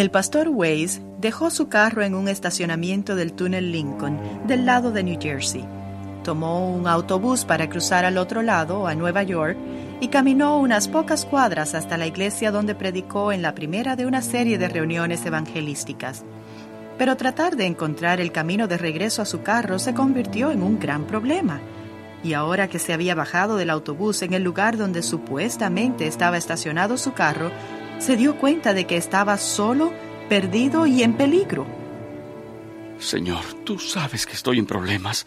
El 0.00 0.10
pastor 0.10 0.48
Weiss 0.48 1.02
dejó 1.18 1.50
su 1.50 1.68
carro 1.68 2.00
en 2.02 2.14
un 2.14 2.26
estacionamiento 2.26 3.16
del 3.16 3.34
túnel 3.34 3.70
Lincoln, 3.70 4.18
del 4.46 4.64
lado 4.64 4.92
de 4.92 5.02
New 5.02 5.18
Jersey. 5.20 5.62
Tomó 6.24 6.74
un 6.74 6.88
autobús 6.88 7.44
para 7.44 7.68
cruzar 7.68 8.06
al 8.06 8.16
otro 8.16 8.40
lado, 8.40 8.86
a 8.86 8.94
Nueva 8.94 9.24
York, 9.24 9.58
y 10.00 10.08
caminó 10.08 10.58
unas 10.58 10.88
pocas 10.88 11.26
cuadras 11.26 11.74
hasta 11.74 11.98
la 11.98 12.06
iglesia 12.06 12.50
donde 12.50 12.74
predicó 12.74 13.30
en 13.30 13.42
la 13.42 13.54
primera 13.54 13.94
de 13.94 14.06
una 14.06 14.22
serie 14.22 14.56
de 14.56 14.70
reuniones 14.70 15.26
evangelísticas. 15.26 16.24
Pero 16.96 17.18
tratar 17.18 17.56
de 17.56 17.66
encontrar 17.66 18.22
el 18.22 18.32
camino 18.32 18.68
de 18.68 18.78
regreso 18.78 19.20
a 19.20 19.26
su 19.26 19.42
carro 19.42 19.78
se 19.78 19.92
convirtió 19.92 20.50
en 20.50 20.62
un 20.62 20.80
gran 20.80 21.04
problema. 21.04 21.60
Y 22.24 22.32
ahora 22.32 22.68
que 22.68 22.78
se 22.78 22.94
había 22.94 23.14
bajado 23.14 23.58
del 23.58 23.68
autobús 23.68 24.22
en 24.22 24.32
el 24.32 24.44
lugar 24.44 24.78
donde 24.78 25.02
supuestamente 25.02 26.06
estaba 26.06 26.38
estacionado 26.38 26.96
su 26.96 27.12
carro, 27.12 27.50
se 28.00 28.16
dio 28.16 28.36
cuenta 28.36 28.74
de 28.74 28.86
que 28.86 28.96
estaba 28.96 29.36
solo, 29.38 29.92
perdido 30.28 30.86
y 30.86 31.02
en 31.02 31.14
peligro. 31.14 31.66
Señor, 32.98 33.44
tú 33.64 33.78
sabes 33.78 34.26
que 34.26 34.32
estoy 34.32 34.58
en 34.58 34.66
problemas. 34.66 35.26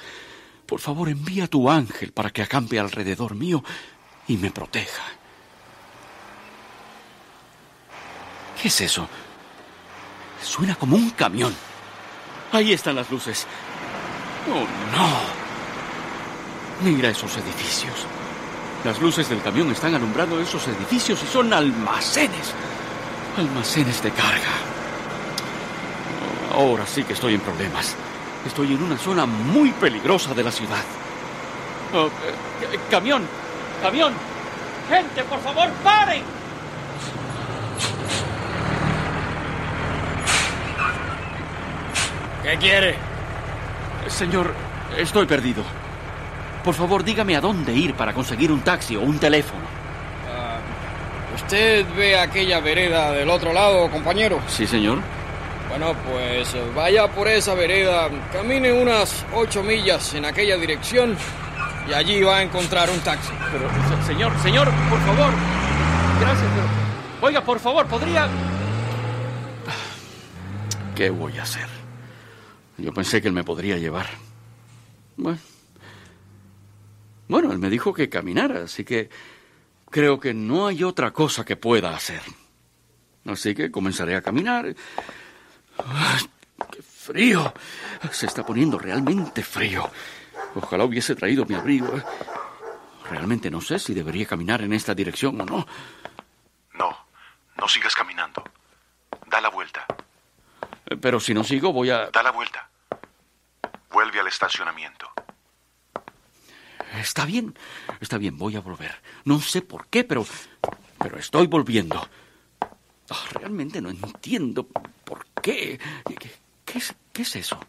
Por 0.65 0.80
favor, 0.80 1.08
envía 1.10 1.46
a 1.46 1.48
tu 1.48 1.70
ángel 1.70 2.12
para 2.12 2.32
que 2.32 2.42
acampe 2.42 2.80
alrededor 2.80 3.36
mío 3.36 3.63
y 4.27 4.38
me 4.38 4.51
proteja. 4.51 5.03
¿Qué 8.62 8.68
es 8.70 8.82
eso? 8.82 9.08
Suena 10.42 10.75
como 10.75 10.96
un 10.96 11.12
camión. 11.12 11.53
Ahí 12.51 12.74
están 12.74 12.96
las 12.96 13.10
luces. 13.12 13.46
Oh, 14.50 14.65
no. 14.96 15.10
Mira 16.89 17.10
esos 17.10 17.36
edificios. 17.38 18.08
Las 18.83 18.99
luces 18.99 19.29
del 19.29 19.41
camión 19.41 19.71
están 19.71 19.95
alumbrando 19.95 20.39
esos 20.41 20.67
edificios 20.67 21.23
y 21.23 21.27
son 21.27 21.53
almacenes. 21.53 22.53
Almacenes 23.37 24.03
de 24.03 24.11
carga. 24.11 24.51
Ahora 26.53 26.85
sí 26.85 27.03
que 27.05 27.13
estoy 27.13 27.35
en 27.35 27.39
problemas. 27.39 27.95
Estoy 28.45 28.73
en 28.73 28.83
una 28.83 28.97
zona 28.97 29.25
muy 29.25 29.71
peligrosa 29.71 30.33
de 30.33 30.43
la 30.43 30.51
ciudad. 30.51 30.83
Oh, 31.93 32.07
eh, 32.07 32.79
camión, 32.91 33.23
camión. 33.81 34.13
Gente, 34.89 35.23
por 35.23 35.39
favor, 35.39 35.69
paren. 35.81 36.23
¿Qué 42.43 42.57
quiere? 42.57 42.95
Señor, 44.09 44.53
estoy 44.97 45.25
perdido. 45.25 45.63
Por 46.63 46.74
favor, 46.74 47.03
dígame 47.03 47.36
a 47.36 47.41
dónde 47.41 47.74
ir 47.74 47.93
para 47.93 48.13
conseguir 48.13 48.51
un 48.51 48.62
taxi 48.62 48.96
o 48.96 49.01
un 49.01 49.20
teléfono. 49.20 49.63
Ah, 50.29 50.60
¿Usted 51.36 51.86
ve 51.96 52.17
aquella 52.17 52.62
vereda 52.62 53.12
del 53.12 53.29
otro 53.29 53.51
lado, 53.51 53.89
compañero? 53.91 54.39
Sí, 54.48 54.65
señor. 54.65 55.00
Bueno, 55.67 55.93
pues 56.10 56.55
vaya 56.75 57.08
por 57.08 57.27
esa 57.27 57.53
vereda, 57.55 58.08
camine 58.32 58.72
unas 58.72 59.25
ocho 59.34 59.63
millas 59.63 60.13
en 60.13 60.24
aquella 60.24 60.55
dirección 60.55 61.17
y 61.89 61.93
allí 61.93 62.22
va 62.22 62.38
a 62.38 62.43
encontrar 62.43 62.89
un 62.89 63.00
taxi. 63.00 63.34
Pero, 63.51 63.70
señor, 64.05 64.32
señor, 64.41 64.70
por 64.89 65.00
favor. 65.00 65.34
Gracias, 66.22 66.48
pero... 66.55 67.27
Oiga, 67.27 67.41
por 67.41 67.60
favor, 67.60 67.86
¿podría...? 67.88 68.27
¿Qué 70.96 71.10
voy 71.10 71.38
a 71.39 71.43
hacer? 71.43 71.67
Yo 72.77 72.93
pensé 72.93 73.22
que 73.22 73.27
él 73.27 73.34
me 73.34 73.43
podría 73.43 73.77
llevar. 73.77 74.05
Bueno, 75.17 75.39
bueno, 77.27 77.51
él 77.51 77.60
me 77.60 77.70
dijo 77.70 77.94
que 77.94 78.10
caminara, 78.10 78.63
así 78.63 78.84
que 78.84 79.10
creo 79.89 80.20
que 80.20 80.34
no 80.34 80.68
hay 80.68 80.84
otra 80.84 81.12
cosa 81.12 81.46
que 81.46 81.56
pueda 81.56 81.96
hacer. 81.96 82.22
Así 83.25 83.56
que 83.56 83.72
comenzaré 83.72 84.15
a 84.15 84.22
caminar. 84.22 84.75
¡Qué 86.72 86.82
frío! 86.82 87.53
Se 88.12 88.25
está 88.25 88.46
poniendo 88.46 88.77
realmente 88.77 89.44
frío. 89.44 89.89
Ojalá 90.56 90.84
hubiese 90.84 91.15
traído 91.15 91.46
mi 91.46 91.56
abrigo. 91.56 91.94
Realmente 93.10 93.50
no 93.50 93.62
sé 93.62 93.80
si 93.80 93.94
debería 93.94 94.25
caminar 94.25 94.62
en 94.62 94.74
esta 94.74 94.94
dirección 94.94 95.39
o 95.42 95.46
no. 95.46 95.68
No, 96.74 96.98
no 97.58 97.68
sigas 97.68 97.96
caminando. 97.96 98.44
Da 99.27 99.39
la 99.42 99.50
vuelta. 99.50 99.86
Pero 101.01 101.20
si 101.20 101.34
no 101.34 101.44
sigo, 101.44 101.72
voy 101.72 101.89
a... 101.89 102.10
Da 102.12 102.24
la 102.24 102.32
vuelta. 102.32 102.70
Vuelve 103.92 104.20
al 104.20 104.27
estacionamiento. 104.27 105.12
Está 107.03 107.25
bien, 107.25 107.53
está 108.00 108.17
bien, 108.17 108.38
voy 108.38 108.55
a 108.55 108.62
volver. 108.62 108.95
No 109.25 109.39
sé 109.41 109.62
por 109.62 109.88
qué, 109.88 110.03
pero... 110.05 110.25
Pero 110.98 111.19
estoy 111.19 111.48
volviendo. 111.48 112.07
Ah, 113.10 113.25
realmente 113.33 113.81
no 113.81 113.89
entiendo 113.89 114.65
por 114.65 115.25
qué. 115.41 115.77
¿Qué, 116.65 116.77
es, 116.77 116.95
¿Qué 117.12 117.24
es 117.24 117.36
eso? 117.36 117.60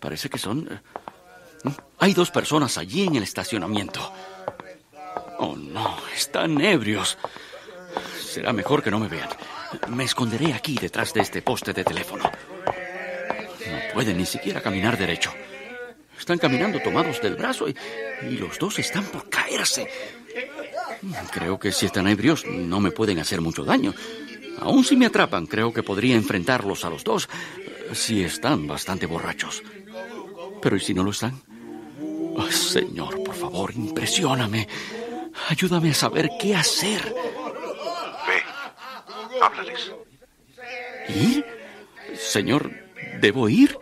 Parece 0.00 0.28
que 0.28 0.38
son... 0.38 0.66
eh, 1.64 1.70
Hay 2.00 2.12
dos 2.12 2.32
personas 2.32 2.76
allí 2.76 3.04
en 3.04 3.14
el 3.16 3.22
estacionamiento. 3.22 4.12
Oh, 5.38 5.54
no, 5.56 5.96
están 6.14 6.60
ebrios. 6.60 7.18
Será 8.20 8.52
mejor 8.52 8.82
que 8.82 8.90
no 8.90 8.98
me 8.98 9.06
vean. 9.08 9.28
Me 9.90 10.02
esconderé 10.04 10.52
aquí 10.54 10.74
detrás 10.74 11.14
de 11.14 11.20
este 11.20 11.40
poste 11.40 11.72
de 11.72 11.84
teléfono. 11.84 12.24
No 12.24 13.94
pueden 13.94 14.18
ni 14.18 14.26
siquiera 14.26 14.60
caminar 14.60 14.98
derecho. 14.98 15.32
Están 16.20 16.38
caminando 16.38 16.80
tomados 16.80 17.20
del 17.20 17.34
brazo 17.34 17.68
y, 17.68 17.74
y 18.22 18.36
los 18.36 18.58
dos 18.58 18.78
están 18.78 19.04
por 19.06 19.28
caerse. 19.28 19.88
Creo 21.32 21.58
que 21.58 21.72
si 21.72 21.86
están 21.86 22.06
ebrios 22.06 22.44
no 22.46 22.78
me 22.78 22.90
pueden 22.90 23.18
hacer 23.18 23.40
mucho 23.40 23.64
daño. 23.64 23.94
Aún 24.60 24.84
si 24.84 24.96
me 24.96 25.06
atrapan, 25.06 25.46
creo 25.46 25.72
que 25.72 25.82
podría 25.82 26.16
enfrentarlos 26.16 26.84
a 26.84 26.90
los 26.90 27.02
dos 27.02 27.28
eh, 27.58 27.94
si 27.94 28.22
están 28.22 28.66
bastante 28.66 29.06
borrachos. 29.06 29.62
Pero 30.60 30.76
¿y 30.76 30.80
si 30.80 30.92
no 30.92 31.02
lo 31.02 31.10
están? 31.10 31.40
Oh, 32.36 32.50
señor, 32.50 33.22
por 33.24 33.34
favor, 33.34 33.72
impresióname. 33.74 34.68
Ayúdame 35.48 35.90
a 35.90 35.94
saber 35.94 36.28
qué 36.38 36.54
hacer. 36.54 37.02
Ve, 38.26 38.42
háblales. 39.40 39.92
¿Ir? 41.08 41.46
Señor, 42.14 42.70
¿debo 43.20 43.48
ir? 43.48 43.78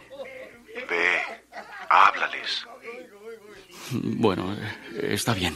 Ve, 0.88 1.21
háblales. 1.90 2.64
Bueno, 3.90 4.57
está 5.00 5.35
bien. 5.35 5.54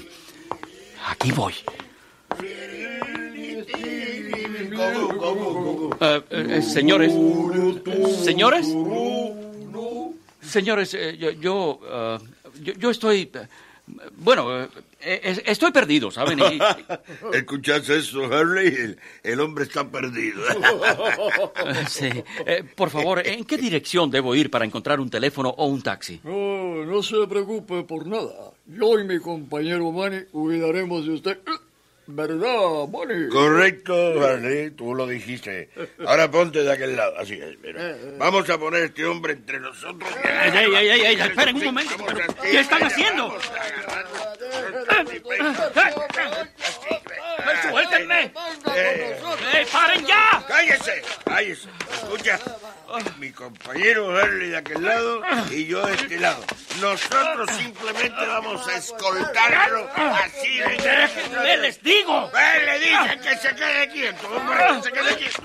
Aquí 1.07 1.33
voy. 1.33 1.55
Eh, 6.01 6.23
eh, 6.31 6.63
señores. 6.63 7.13
Señores. 8.25 8.67
Señores, 10.41 10.95
eh, 10.95 11.17
yo, 11.19 11.31
yo, 11.33 11.81
yo 12.79 12.91
estoy... 12.91 13.31
bueno, 14.17 14.63
eh, 14.63 14.69
eh, 15.01 15.43
estoy 15.47 15.73
perdido, 15.73 16.11
¿saben? 16.11 16.39
Y- 16.39 16.59
¿Escuchas 17.37 17.89
eso, 17.89 18.25
Harley? 18.25 18.69
El, 18.69 18.99
el 19.23 19.41
hombre 19.41 19.65
está 19.65 19.89
perdido. 19.91 20.43
Sí. 21.89 22.09
Eh, 22.47 22.65
por 22.75 22.91
favor, 22.91 23.27
¿en 23.27 23.45
qué 23.45 23.57
dirección 23.57 24.11
debo 24.11 24.35
ir 24.35 24.51
para 24.51 24.65
encontrar 24.65 25.01
un 25.01 25.11
teléfono 25.11 25.51
o 25.51 25.67
un 25.67 25.83
taxi? 25.83 26.21
No, 26.25 26.85
no 26.85 27.03
se 27.03 27.27
preocupe 27.29 27.83
por 27.85 28.07
nada. 28.07 28.53
Yo 28.67 28.99
y 28.99 29.05
mi 29.05 29.19
compañero 29.19 29.91
Manny 29.93 30.25
cuidaremos 30.31 31.05
de 31.05 31.13
usted. 31.13 31.39
¿Verdad, 32.07 32.89
Manny? 32.89 33.29
Correcto, 33.29 33.95
Harley, 34.25 34.71
tú 34.73 34.95
lo 34.95 35.07
dijiste. 35.07 35.71
Ahora 36.05 36.31
ponte 36.31 36.63
de 36.63 36.73
aquel 36.73 36.97
lado, 36.97 37.15
así 37.19 37.35
es. 37.35 37.59
mira. 37.61 37.97
Vamos 38.19 38.49
a 38.51 38.59
poner 38.59 38.83
a 38.83 38.87
este 38.87 39.05
hombre 39.07 39.35
entre 39.35 39.61
nosotros. 39.61 40.11
¡Ey, 40.25 40.75
ey, 40.75 40.89
ey, 40.89 41.01
ey, 41.03 41.21
esperen 41.21 41.57
un 41.57 41.65
momento! 41.65 41.95
¿Qué 42.43 42.61
están 42.61 42.83
haciendo? 42.83 43.29
vamos 43.29 43.43
¡Suéltenme! 47.71 48.33
Eh, 48.75 49.21
¡Eh, 49.55 49.67
paren 49.73 50.07
ya! 50.07 50.32
¡Cállese! 50.67 51.03
¡Cállese! 51.25 51.69
Escucha, 51.93 52.39
mi 53.19 53.33
compañero 53.33 54.17
Harley 54.17 54.51
de 54.51 54.57
aquel 54.59 54.85
lado 54.85 55.23
y 55.51 55.67
yo 55.67 55.85
de 55.85 55.95
este 55.95 56.21
lado. 56.21 56.45
Nosotros 56.81 57.51
simplemente 57.59 58.27
vamos 58.27 58.67
a 58.69 58.77
escoltarlo 58.77 59.89
así 59.97 60.59
de... 60.59 60.69
¡Déjenme, 60.77 61.57
les 61.59 61.83
digo! 61.83 62.31
¡Ven, 62.33 62.67
le 62.67 62.79
dije 62.79 63.19
que 63.23 63.37
se 63.39 63.55
quede 63.57 63.89
quieto, 63.89 64.29
hombre, 64.31 64.57
que 64.77 64.83
se 64.85 64.93
quede 64.93 65.17
quieto! 65.17 65.43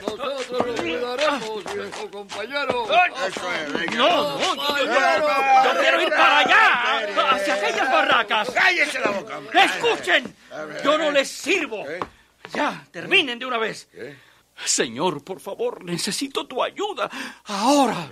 Nosotros 0.00 0.48
lo 0.50 0.74
cuidaremos, 0.76 1.64
viejo 1.74 2.10
compañero. 2.12 2.86
Eso 3.26 3.52
es, 3.52 3.72
venga. 3.72 3.96
¡No, 3.96 4.38
no! 4.38 4.54
¡Yo, 4.54 4.76
yo- 4.78 4.84
yo- 4.86 5.64
yo 5.74 5.80
quiero 5.80 6.02
ir 6.02 6.08
para 6.10 6.38
allá! 6.38 7.30
¡Hacia 7.32 7.54
aquellas 7.54 7.90
barracas! 7.92 8.50
¡Cállese 8.50 9.00
la 9.00 9.10
boca, 9.10 9.38
hombre! 9.38 9.64
¡Escuchen! 9.64 10.34
¡Yo 10.84 10.98
no 10.98 11.10
les 11.10 11.28
sirvo! 11.28 11.84
¡Ya, 12.52 12.86
terminen 12.90 13.38
de 13.38 13.46
una 13.46 13.58
vez! 13.58 13.88
Señor, 14.64 15.24
por 15.24 15.40
favor, 15.40 15.82
necesito 15.84 16.46
tu 16.46 16.62
ayuda. 16.62 17.08
¡Ahora! 17.46 18.10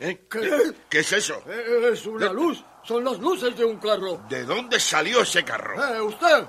¿Eh? 0.00 0.26
¿Qué, 0.30 0.72
qué 0.88 0.98
es 1.00 1.12
eso? 1.12 1.42
Eh, 1.46 1.90
Es 1.92 2.06
una 2.06 2.32
luz. 2.32 2.64
Son 2.84 3.04
las 3.04 3.18
luces 3.18 3.54
de 3.56 3.64
un 3.64 3.76
carro. 3.76 4.20
¿De 4.28 4.44
dónde 4.44 4.80
salió 4.80 5.20
ese 5.22 5.44
carro? 5.44 5.74
Eh, 5.94 6.00
¿Usted? 6.00 6.44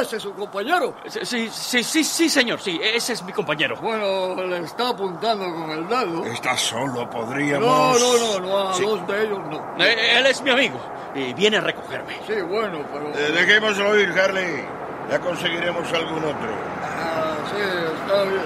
Ese 0.00 0.16
es 0.18 0.22
su 0.22 0.32
compañero. 0.34 0.94
Sí, 1.08 1.48
sí, 1.50 1.82
sí, 1.82 2.04
sí, 2.04 2.28
señor, 2.28 2.60
sí, 2.60 2.78
ese 2.82 3.14
es 3.14 3.22
mi 3.22 3.32
compañero. 3.32 3.76
Bueno, 3.80 4.34
le 4.46 4.58
está 4.58 4.90
apuntando 4.90 5.44
con 5.46 5.70
el 5.70 5.88
dedo. 5.88 6.24
Está 6.26 6.56
solo, 6.56 6.92
No, 7.04 7.10
podríamos... 7.10 7.98
no, 8.00 8.38
no, 8.38 8.40
no, 8.46 8.68
a 8.68 8.74
Sí. 8.74 8.82
dos 8.84 9.06
de 9.08 9.24
ellos 9.24 9.38
no. 9.50 9.76
Eh, 9.84 10.18
él 10.18 10.26
es 10.26 10.40
mi 10.42 10.50
amigo 10.50 10.78
y 11.14 11.32
viene 11.32 11.56
a 11.56 11.62
recogerme. 11.62 12.18
Sí, 12.26 12.34
bueno, 12.42 12.86
pero... 12.92 13.08
Eh, 13.18 13.32
dejémoslo 13.32 13.98
ir, 13.98 14.10
Harley. 14.10 14.62
Ya 15.10 15.18
conseguiremos 15.20 15.90
algún 15.92 16.18
otro. 16.18 16.48
Ah, 16.82 17.36
sí, 17.50 17.60
está 17.60 18.22
bien. 18.24 18.42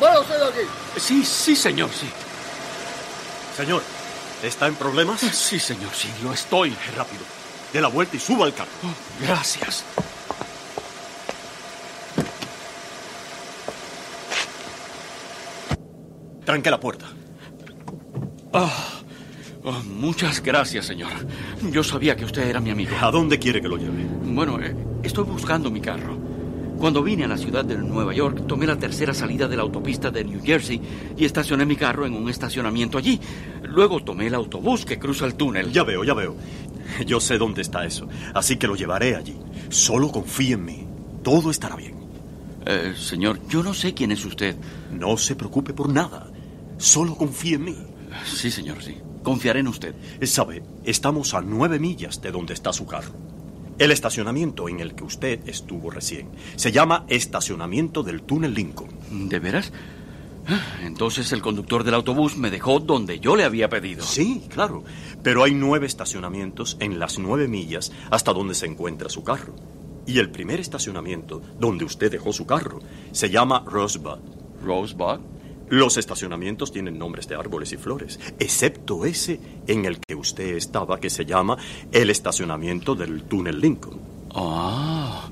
Vamos. 0.00 0.28
De 0.28 0.34
aquí. 0.36 0.68
Sí, 0.96 1.24
sí, 1.24 1.56
señor, 1.56 1.90
sí. 1.90 2.08
Señor, 3.56 3.82
¿está 4.42 4.68
en 4.68 4.76
problemas? 4.76 5.20
Sí, 5.20 5.58
señor, 5.58 5.92
sí, 5.92 6.08
lo 6.22 6.32
estoy. 6.32 6.76
Rápido. 6.96 7.24
Dé 7.72 7.80
la 7.80 7.88
vuelta 7.88 8.16
y 8.16 8.20
suba 8.20 8.46
al 8.46 8.54
carro. 8.54 8.70
Gracias. 9.20 9.84
Tranque 16.44 16.70
la 16.70 16.80
puerta. 16.80 17.06
Ah, 18.54 18.97
oh, 19.64 19.82
muchas 19.84 20.42
gracias, 20.42 20.86
señor. 20.86 21.10
Yo 21.70 21.82
sabía 21.82 22.16
que 22.16 22.24
usted 22.24 22.48
era 22.48 22.60
mi 22.60 22.70
amigo. 22.70 22.96
¿A 23.00 23.10
dónde 23.10 23.38
quiere 23.38 23.60
que 23.60 23.68
lo 23.68 23.76
lleve? 23.76 24.04
Bueno, 24.24 24.60
eh, 24.60 24.74
estoy 25.02 25.24
buscando 25.24 25.70
mi 25.70 25.80
carro. 25.80 26.16
Cuando 26.78 27.02
vine 27.02 27.24
a 27.24 27.28
la 27.28 27.36
ciudad 27.36 27.64
de 27.64 27.76
Nueva 27.76 28.14
York, 28.14 28.46
tomé 28.46 28.64
la 28.64 28.78
tercera 28.78 29.12
salida 29.12 29.48
de 29.48 29.56
la 29.56 29.62
autopista 29.62 30.12
de 30.12 30.24
New 30.24 30.40
Jersey 30.44 30.80
y 31.16 31.24
estacioné 31.24 31.66
mi 31.66 31.74
carro 31.74 32.06
en 32.06 32.14
un 32.14 32.28
estacionamiento 32.28 32.98
allí. 32.98 33.18
Luego 33.64 34.04
tomé 34.04 34.28
el 34.28 34.34
autobús 34.34 34.84
que 34.84 34.96
cruza 34.96 35.26
el 35.26 35.34
túnel. 35.34 35.72
Ya 35.72 35.82
veo, 35.82 36.04
ya 36.04 36.14
veo. 36.14 36.36
Yo 37.04 37.18
sé 37.18 37.36
dónde 37.36 37.62
está 37.62 37.84
eso, 37.84 38.08
así 38.32 38.56
que 38.56 38.68
lo 38.68 38.76
llevaré 38.76 39.16
allí. 39.16 39.36
Solo 39.70 40.12
confíe 40.12 40.54
en 40.54 40.64
mí. 40.64 40.86
Todo 41.24 41.50
estará 41.50 41.74
bien. 41.74 41.96
Eh, 42.64 42.94
señor, 42.96 43.40
yo 43.48 43.62
no 43.62 43.74
sé 43.74 43.92
quién 43.92 44.12
es 44.12 44.24
usted. 44.24 44.56
No 44.92 45.16
se 45.16 45.34
preocupe 45.34 45.74
por 45.74 45.88
nada. 45.88 46.28
Solo 46.76 47.16
confíe 47.16 47.56
en 47.56 47.64
mí. 47.64 47.76
Sí, 48.24 48.50
señor, 48.50 48.82
sí. 48.82 48.96
Confiaré 49.22 49.60
en 49.60 49.68
usted. 49.68 49.94
Sabe, 50.22 50.62
estamos 50.84 51.34
a 51.34 51.40
nueve 51.40 51.78
millas 51.78 52.20
de 52.22 52.30
donde 52.30 52.54
está 52.54 52.72
su 52.72 52.86
carro. 52.86 53.12
El 53.78 53.92
estacionamiento 53.92 54.68
en 54.68 54.80
el 54.80 54.94
que 54.94 55.04
usted 55.04 55.48
estuvo 55.48 55.90
recién 55.90 56.28
se 56.56 56.72
llama 56.72 57.04
Estacionamiento 57.08 58.02
del 58.02 58.22
Túnel 58.22 58.54
Lincoln. 58.54 58.90
¿De 59.28 59.38
veras? 59.38 59.72
Ah, 60.48 60.60
Entonces 60.82 61.30
el 61.32 61.42
conductor 61.42 61.84
del 61.84 61.94
autobús 61.94 62.36
me 62.36 62.50
dejó 62.50 62.80
donde 62.80 63.20
yo 63.20 63.36
le 63.36 63.44
había 63.44 63.68
pedido. 63.68 64.02
Sí, 64.02 64.42
claro. 64.48 64.82
Pero 65.22 65.44
hay 65.44 65.52
nueve 65.54 65.86
estacionamientos 65.86 66.76
en 66.80 66.98
las 66.98 67.18
nueve 67.18 67.46
millas 67.48 67.92
hasta 68.10 68.32
donde 68.32 68.54
se 68.54 68.66
encuentra 68.66 69.10
su 69.10 69.22
carro. 69.22 69.54
Y 70.06 70.18
el 70.18 70.30
primer 70.30 70.58
estacionamiento 70.58 71.42
donde 71.60 71.84
usted 71.84 72.10
dejó 72.10 72.32
su 72.32 72.46
carro 72.46 72.80
se 73.12 73.30
llama 73.30 73.62
Rosebud. 73.66 74.18
¿Rosebud? 74.62 75.20
Los 75.70 75.98
estacionamientos 75.98 76.72
tienen 76.72 76.98
nombres 76.98 77.28
de 77.28 77.34
árboles 77.34 77.72
y 77.72 77.76
flores, 77.76 78.18
excepto 78.38 79.04
ese 79.04 79.38
en 79.66 79.84
el 79.84 79.98
que 80.00 80.14
usted 80.14 80.56
estaba, 80.56 80.98
que 80.98 81.10
se 81.10 81.26
llama 81.26 81.58
el 81.92 82.08
estacionamiento 82.08 82.94
del 82.94 83.24
túnel 83.24 83.60
Lincoln. 83.60 84.00
Ah, 84.34 85.30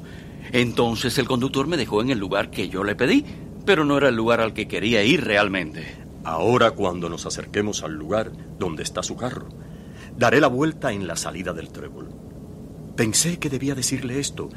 entonces 0.53 1.17
el 1.19 1.27
conductor 1.27 1.67
me 1.67 1.77
dejó 1.77 2.03
en 2.03 2.11
el 2.11 2.19
lugar 2.19 2.51
que 2.51 2.69
yo 2.69 2.85
le 2.85 2.95
pedí, 2.95 3.25
pero 3.65 3.85
no 3.85 3.97
era 3.97 4.11
el 4.11 4.17
lugar 4.17 4.41
al 4.41 4.53
que 4.53 4.69
quería 4.69 5.03
ir 5.03 5.25
realmente. 5.25 5.87
Ahora 6.23 6.73
cuando 6.73 7.09
nos 7.09 7.25
acerquemos 7.25 7.83
al 7.83 7.95
lugar 7.95 8.31
donde 8.59 8.83
está 8.83 9.03
su 9.03 9.17
carro, 9.17 9.49
daré 10.17 10.41
la 10.41 10.49
vuelta 10.49 10.93
en 10.93 11.07
la 11.07 11.17
salida 11.17 11.53
del 11.55 11.71
trébol. 11.71 12.09
Pensé 12.95 13.39
que 13.39 13.49
debía 13.49 13.75
decirle 13.75 14.19
esto 14.19 14.49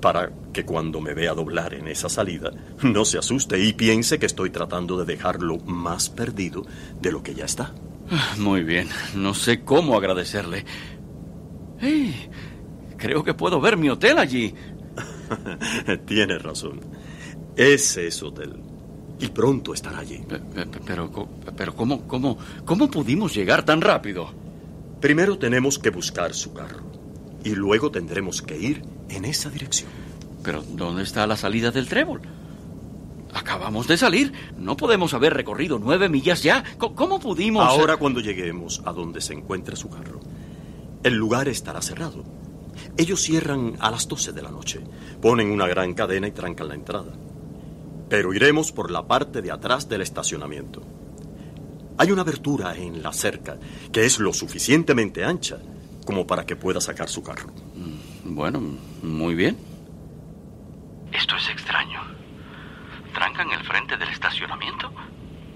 para 0.00 0.30
que 0.52 0.64
cuando 0.64 1.00
me 1.00 1.14
vea 1.14 1.34
doblar 1.34 1.74
en 1.74 1.88
esa 1.88 2.08
salida 2.08 2.52
no 2.82 3.04
se 3.04 3.18
asuste 3.18 3.58
y 3.58 3.72
piense 3.72 4.18
que 4.18 4.26
estoy 4.26 4.50
tratando 4.50 4.96
de 4.96 5.04
dejarlo 5.04 5.58
más 5.58 6.08
perdido 6.08 6.64
de 7.00 7.12
lo 7.12 7.22
que 7.22 7.34
ya 7.34 7.44
está. 7.44 7.72
Muy 8.38 8.62
bien, 8.62 8.88
no 9.14 9.34
sé 9.34 9.62
cómo 9.62 9.96
agradecerle. 9.96 10.64
Hey, 11.80 12.30
creo 12.96 13.24
que 13.24 13.34
puedo 13.34 13.60
ver 13.60 13.76
mi 13.76 13.88
hotel 13.88 14.18
allí. 14.18 14.54
Tienes 16.06 16.42
razón. 16.42 16.80
Ese 17.56 18.06
es 18.06 18.22
hotel. 18.22 18.54
Y 19.20 19.28
pronto 19.28 19.72
estará 19.72 19.98
allí. 19.98 20.20
Pero, 20.86 21.10
pero, 21.56 21.74
¿cómo, 21.74 22.06
cómo, 22.06 22.38
¿cómo 22.64 22.90
pudimos 22.90 23.34
llegar 23.34 23.64
tan 23.64 23.80
rápido? 23.80 24.32
Primero 25.00 25.38
tenemos 25.38 25.78
que 25.78 25.90
buscar 25.90 26.34
su 26.34 26.52
carro. 26.52 26.93
Y 27.44 27.54
luego 27.54 27.90
tendremos 27.90 28.42
que 28.42 28.58
ir 28.58 28.82
en 29.10 29.26
esa 29.26 29.50
dirección. 29.50 29.90
Pero, 30.42 30.62
¿dónde 30.62 31.02
está 31.02 31.26
la 31.26 31.36
salida 31.36 31.70
del 31.70 31.88
trébol? 31.88 32.22
Acabamos 33.34 33.86
de 33.86 33.96
salir. 33.96 34.32
No 34.56 34.76
podemos 34.76 35.12
haber 35.12 35.34
recorrido 35.34 35.78
nueve 35.78 36.08
millas 36.08 36.42
ya. 36.42 36.64
¿Cómo 36.78 37.20
pudimos...? 37.20 37.66
Ahora 37.66 37.96
cuando 37.96 38.20
lleguemos 38.20 38.80
a 38.84 38.92
donde 38.92 39.20
se 39.20 39.34
encuentra 39.34 39.76
su 39.76 39.90
carro, 39.90 40.20
el 41.02 41.14
lugar 41.14 41.48
estará 41.48 41.82
cerrado. 41.82 42.24
Ellos 42.96 43.20
cierran 43.20 43.76
a 43.80 43.90
las 43.90 44.08
doce 44.08 44.32
de 44.32 44.42
la 44.42 44.50
noche, 44.50 44.80
ponen 45.20 45.50
una 45.50 45.66
gran 45.66 45.94
cadena 45.94 46.28
y 46.28 46.32
trancan 46.32 46.68
la 46.68 46.74
entrada. 46.74 47.12
Pero 48.08 48.32
iremos 48.32 48.72
por 48.72 48.90
la 48.90 49.06
parte 49.06 49.42
de 49.42 49.50
atrás 49.50 49.88
del 49.88 50.02
estacionamiento. 50.02 50.82
Hay 51.98 52.10
una 52.10 52.22
abertura 52.22 52.76
en 52.76 53.02
la 53.02 53.12
cerca 53.12 53.58
que 53.92 54.04
es 54.04 54.18
lo 54.18 54.32
suficientemente 54.32 55.24
ancha 55.24 55.58
como 56.04 56.26
para 56.26 56.44
que 56.46 56.56
pueda 56.56 56.80
sacar 56.80 57.08
su 57.08 57.22
carro. 57.22 57.50
Mm, 57.74 58.34
bueno, 58.34 58.60
muy 59.02 59.34
bien. 59.34 59.56
Esto 61.12 61.36
es 61.36 61.48
extraño. 61.48 62.00
Trancan 63.12 63.50
el 63.52 63.64
frente 63.64 63.96
del 63.96 64.08
estacionamiento, 64.08 64.92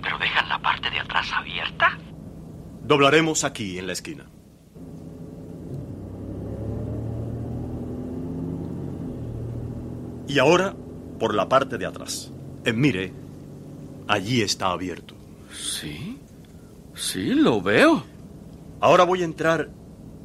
pero 0.02 0.18
dejan 0.18 0.48
la 0.48 0.60
parte 0.60 0.90
de 0.90 1.00
atrás 1.00 1.30
abierta. 1.32 1.98
Doblaremos 2.84 3.44
aquí 3.44 3.78
en 3.78 3.86
la 3.86 3.92
esquina. 3.92 4.24
Y 10.28 10.38
ahora 10.38 10.74
por 11.18 11.34
la 11.34 11.48
parte 11.48 11.78
de 11.78 11.86
atrás. 11.86 12.30
En 12.64 12.74
eh, 12.74 12.78
mire, 12.78 13.12
allí 14.06 14.42
está 14.42 14.70
abierto. 14.70 15.14
Sí, 15.52 16.18
sí, 16.94 17.34
lo 17.34 17.60
veo. 17.60 18.04
Ahora 18.80 19.04
voy 19.04 19.22
a 19.22 19.24
entrar 19.24 19.70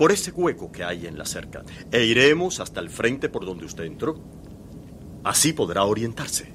por 0.04 0.12
ese 0.12 0.32
hueco 0.32 0.70
que 0.70 0.84
hay 0.84 1.08
en 1.08 1.18
la 1.18 1.24
cerca 1.24 1.64
e 1.90 2.04
iremos 2.04 2.60
hasta 2.60 2.82
el 2.82 2.90
frente 2.90 3.30
por 3.30 3.46
donde 3.46 3.64
usted 3.64 3.86
entró. 3.86 4.20
Así 5.24 5.54
podrá 5.54 5.86
orientarse. 5.86 6.52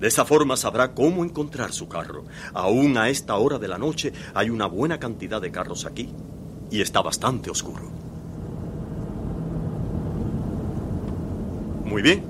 De 0.00 0.08
esa 0.08 0.24
forma 0.24 0.56
sabrá 0.56 0.94
cómo 0.94 1.22
encontrar 1.22 1.72
su 1.72 1.88
carro. 1.88 2.24
Aún 2.54 2.98
a 2.98 3.08
esta 3.08 3.36
hora 3.36 3.60
de 3.60 3.68
la 3.68 3.78
noche 3.78 4.12
hay 4.34 4.50
una 4.50 4.66
buena 4.66 4.98
cantidad 4.98 5.40
de 5.40 5.52
carros 5.52 5.86
aquí 5.86 6.08
y 6.72 6.80
está 6.80 7.02
bastante 7.02 7.50
oscuro. 7.50 7.88
Muy 11.84 12.02
bien. 12.02 12.24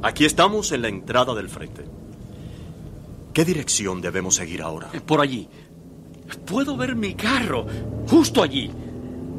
Aquí 0.00 0.24
estamos 0.24 0.72
en 0.72 0.80
la 0.80 0.88
entrada 0.88 1.34
del 1.34 1.50
frente. 1.50 1.84
¿Qué 3.34 3.44
dirección 3.44 4.00
debemos 4.00 4.36
seguir 4.36 4.62
ahora? 4.62 4.88
Por 5.04 5.20
allí. 5.20 5.46
Puedo 6.46 6.74
ver 6.78 6.96
mi 6.96 7.12
carro. 7.12 7.66
Justo 8.08 8.42
allí. 8.42 8.70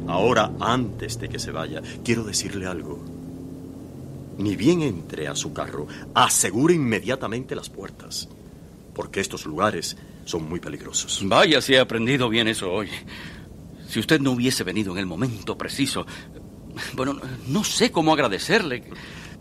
Ahora, 0.06 0.52
antes 0.60 1.18
de 1.18 1.28
que 1.28 1.38
se 1.38 1.50
vaya, 1.50 1.82
quiero 2.04 2.24
decirle 2.24 2.66
algo. 2.66 3.02
Ni 4.38 4.56
bien 4.56 4.82
entre 4.82 5.28
a 5.28 5.36
su 5.36 5.52
carro, 5.52 5.86
asegure 6.14 6.74
inmediatamente 6.74 7.54
las 7.54 7.68
puertas, 7.68 8.28
porque 8.94 9.20
estos 9.20 9.46
lugares 9.46 9.96
son 10.24 10.48
muy 10.48 10.60
peligrosos. 10.60 11.20
Vaya 11.24 11.60
si 11.60 11.74
he 11.74 11.78
aprendido 11.78 12.28
bien 12.28 12.48
eso 12.48 12.72
hoy. 12.72 12.88
Si 13.88 14.00
usted 14.00 14.20
no 14.20 14.32
hubiese 14.32 14.64
venido 14.64 14.92
en 14.92 14.98
el 14.98 15.06
momento 15.06 15.58
preciso, 15.58 16.06
bueno, 16.94 17.20
no 17.48 17.64
sé 17.64 17.90
cómo 17.90 18.12
agradecerle. 18.12 18.84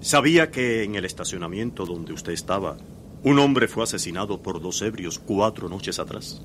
¿Sabía 0.01 0.51
que 0.51 0.83
en 0.83 0.95
el 0.95 1.05
estacionamiento 1.05 1.85
donde 1.85 2.11
usted 2.13 2.33
estaba, 2.33 2.77
un 3.23 3.39
hombre 3.39 3.67
fue 3.67 3.83
asesinado 3.83 4.41
por 4.41 4.61
dos 4.61 4.81
ebrios 4.81 5.19
cuatro 5.19 5.69
noches 5.69 5.99
atrás? 5.99 6.41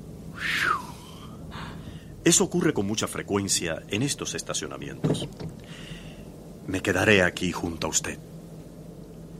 Eso 2.27 2.43
ocurre 2.43 2.73
con 2.73 2.85
mucha 2.85 3.07
frecuencia 3.07 3.83
en 3.87 4.03
estos 4.03 4.35
estacionamientos. 4.35 5.29
Me 6.67 6.81
quedaré 6.81 7.23
aquí 7.23 7.53
junto 7.53 7.87
a 7.87 7.89
usted. 7.89 8.19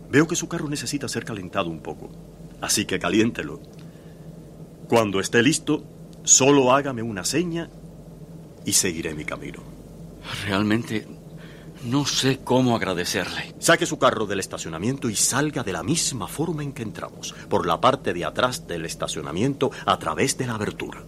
Veo 0.10 0.26
que 0.26 0.38
su 0.38 0.48
carro 0.48 0.70
necesita 0.70 1.10
ser 1.10 1.26
calentado 1.26 1.70
un 1.70 1.82
poco, 1.82 2.10
así 2.62 2.86
que 2.86 2.98
caliéntelo. 2.98 3.60
Cuando 4.88 5.20
esté 5.20 5.44
listo, 5.44 5.84
solo 6.24 6.72
hágame 6.72 7.02
una 7.02 7.26
seña 7.26 7.70
y 8.64 8.72
seguiré 8.72 9.14
mi 9.14 9.26
camino. 9.26 9.62
Realmente 10.46 11.06
no 11.84 12.06
sé 12.06 12.40
cómo 12.42 12.74
agradecerle. 12.74 13.54
Saque 13.60 13.86
su 13.86 14.00
carro 14.00 14.26
del 14.28 14.40
estacionamiento 14.40 15.10
y 15.10 15.16
salga 15.18 15.62
de 15.62 15.74
la 15.74 15.84
misma 15.84 16.30
forma 16.30 16.64
en 16.64 16.72
que 16.72 16.84
entramos, 16.84 17.36
por 17.50 17.68
la 17.68 17.82
parte 17.82 18.14
de 18.14 18.24
atrás 18.24 18.66
del 18.66 18.86
estacionamiento 18.86 19.72
a 19.86 20.00
través 20.00 20.38
de 20.38 20.48
la 20.48 20.56
abertura. 20.56 21.04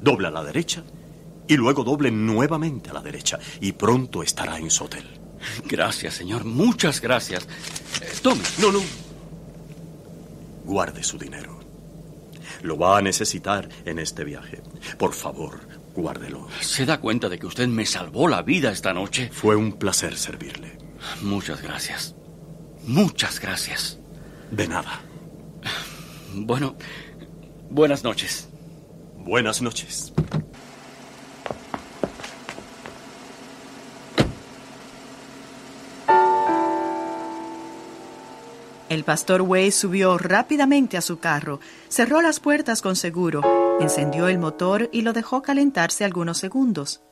Doble 0.00 0.28
a 0.28 0.30
la 0.30 0.44
derecha 0.44 0.82
y 1.46 1.56
luego 1.56 1.82
doble 1.84 2.10
nuevamente 2.10 2.90
a 2.90 2.94
la 2.94 3.00
derecha 3.00 3.38
y 3.60 3.72
pronto 3.72 4.22
estará 4.22 4.58
en 4.58 4.70
su 4.70 4.84
hotel. 4.84 5.04
Gracias, 5.64 6.14
señor. 6.14 6.44
Muchas 6.44 7.00
gracias. 7.00 7.48
Eh, 8.00 8.12
tome. 8.22 8.42
No, 8.58 8.72
no. 8.72 8.80
Guarde 10.64 11.02
su 11.02 11.18
dinero. 11.18 11.58
Lo 12.62 12.76
va 12.76 12.98
a 12.98 13.02
necesitar 13.02 13.68
en 13.84 13.98
este 13.98 14.24
viaje. 14.24 14.62
Por 14.98 15.14
favor, 15.14 15.60
Guárdelo. 15.98 16.46
¿Se 16.60 16.86
da 16.86 17.00
cuenta 17.00 17.28
de 17.28 17.40
que 17.40 17.46
usted 17.46 17.66
me 17.66 17.84
salvó 17.84 18.28
la 18.28 18.42
vida 18.42 18.70
esta 18.70 18.94
noche? 18.94 19.30
Fue 19.32 19.56
un 19.56 19.72
placer 19.72 20.16
servirle. 20.16 20.78
Muchas 21.22 21.60
gracias. 21.60 22.14
Muchas 22.86 23.40
gracias. 23.40 23.98
De 24.50 24.68
nada. 24.68 25.00
Bueno, 26.34 26.76
buenas 27.68 28.04
noches. 28.04 28.47
Buenas 29.28 29.60
noches. 29.60 30.10
El 38.88 39.04
pastor 39.04 39.42
Way 39.42 39.70
subió 39.70 40.16
rápidamente 40.16 40.96
a 40.96 41.02
su 41.02 41.18
carro, 41.18 41.60
cerró 41.88 42.22
las 42.22 42.40
puertas 42.40 42.80
con 42.80 42.96
seguro, 42.96 43.42
encendió 43.80 44.28
el 44.28 44.38
motor 44.38 44.88
y 44.94 45.02
lo 45.02 45.12
dejó 45.12 45.42
calentarse 45.42 46.06
algunos 46.06 46.38
segundos. 46.38 47.02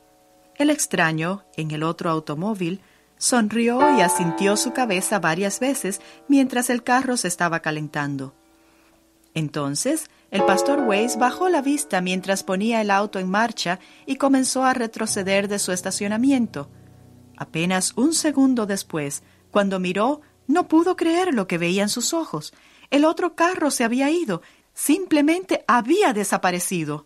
El 0.55 0.71
extraño, 0.71 1.43
en 1.55 1.69
el 1.69 1.83
otro 1.83 2.09
automóvil, 2.09 2.81
sonrió 3.19 3.95
y 3.95 4.01
asintió 4.01 4.57
su 4.57 4.73
cabeza 4.73 5.19
varias 5.19 5.59
veces 5.59 6.01
mientras 6.27 6.71
el 6.71 6.81
carro 6.81 7.15
se 7.15 7.27
estaba 7.27 7.59
calentando. 7.59 8.33
Entonces, 9.37 10.09
el 10.31 10.43
pastor 10.45 10.79
Weiss 10.79 11.19
bajó 11.19 11.47
la 11.47 11.61
vista 11.61 12.01
mientras 12.01 12.41
ponía 12.41 12.81
el 12.81 12.89
auto 12.89 13.19
en 13.19 13.29
marcha 13.29 13.79
y 14.07 14.15
comenzó 14.15 14.63
a 14.63 14.73
retroceder 14.73 15.47
de 15.47 15.59
su 15.59 15.71
estacionamiento. 15.71 16.71
Apenas 17.37 17.93
un 17.95 18.15
segundo 18.15 18.65
después, 18.65 19.21
cuando 19.51 19.79
miró, 19.79 20.21
no 20.47 20.67
pudo 20.67 20.95
creer 20.95 21.35
lo 21.35 21.45
que 21.45 21.59
veía 21.59 21.83
en 21.83 21.89
sus 21.89 22.15
ojos. 22.15 22.51
El 22.89 23.05
otro 23.05 23.35
carro 23.35 23.69
se 23.69 23.83
había 23.83 24.09
ido. 24.09 24.41
Simplemente 24.73 25.63
había 25.67 26.13
desaparecido. 26.13 27.05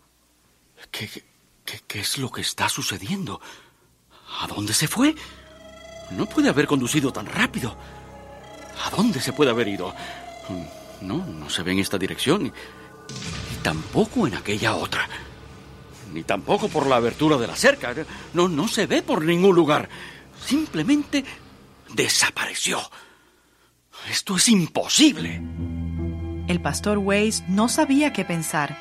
¿Qué, 0.90 1.10
qué, 1.86 2.00
es 2.00 2.16
lo 2.16 2.32
que 2.32 2.40
está 2.40 2.70
sucediendo? 2.70 3.42
¿A 4.40 4.46
dónde 4.46 4.72
se 4.72 4.88
fue? 4.88 5.14
No 6.12 6.24
puede 6.24 6.48
haber 6.48 6.66
conducido 6.66 7.12
tan 7.12 7.26
rápido. 7.26 7.76
¿A 8.86 8.88
dónde 8.88 9.20
se 9.20 9.34
puede 9.34 9.50
haber 9.50 9.68
ido? 9.68 9.94
No, 11.02 11.26
no 11.26 11.50
se 11.50 11.62
ve 11.62 11.72
en 11.72 11.78
esta 11.78 11.98
dirección. 11.98 12.46
Y, 12.46 12.52
tampoco 13.62 14.26
en 14.26 14.34
aquella 14.34 14.74
otra. 14.74 15.08
Ni 16.12 16.22
tampoco 16.24 16.68
por 16.68 16.86
la 16.86 16.96
abertura 16.96 17.36
de 17.36 17.46
la 17.46 17.56
cerca. 17.56 17.94
No, 18.34 18.48
no 18.48 18.68
se 18.68 18.86
ve 18.86 19.02
por 19.02 19.24
ningún 19.24 19.54
lugar. 19.54 19.88
Simplemente 20.44 21.24
desapareció. 21.94 22.80
Esto 24.10 24.36
es 24.36 24.48
imposible. 24.48 25.40
El 26.48 26.60
pastor 26.60 26.98
Weiss 26.98 27.44
no 27.48 27.68
sabía 27.68 28.12
qué 28.12 28.24
pensar. 28.24 28.76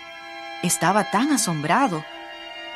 Estaba 0.64 1.12
tan 1.12 1.32
asombrado. 1.32 2.04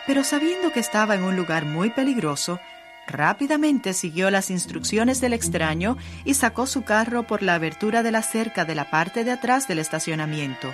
Pero 0.08 0.24
sabiendo 0.24 0.72
que 0.72 0.80
estaba 0.80 1.16
en 1.16 1.24
un 1.24 1.36
lugar 1.36 1.66
muy 1.66 1.90
peligroso, 1.90 2.60
rápidamente 3.08 3.94
siguió 3.94 4.32
las 4.32 4.50
instrucciones 4.50 5.22
del 5.22 5.34
extraño 5.34 5.98
y 6.24 6.34
sacó 6.34 6.68
su 6.68 6.84
carro 6.84 7.24
por 7.24 7.44
la 7.44 7.56
abertura 7.56 8.04
de 8.04 8.12
la 8.12 8.22
cerca 8.22 8.66
de 8.66 8.76
la 8.76 8.90
parte 8.90 9.24
de 9.24 9.32
atrás 9.32 9.68
del 9.68 9.80
estacionamiento. 9.80 10.74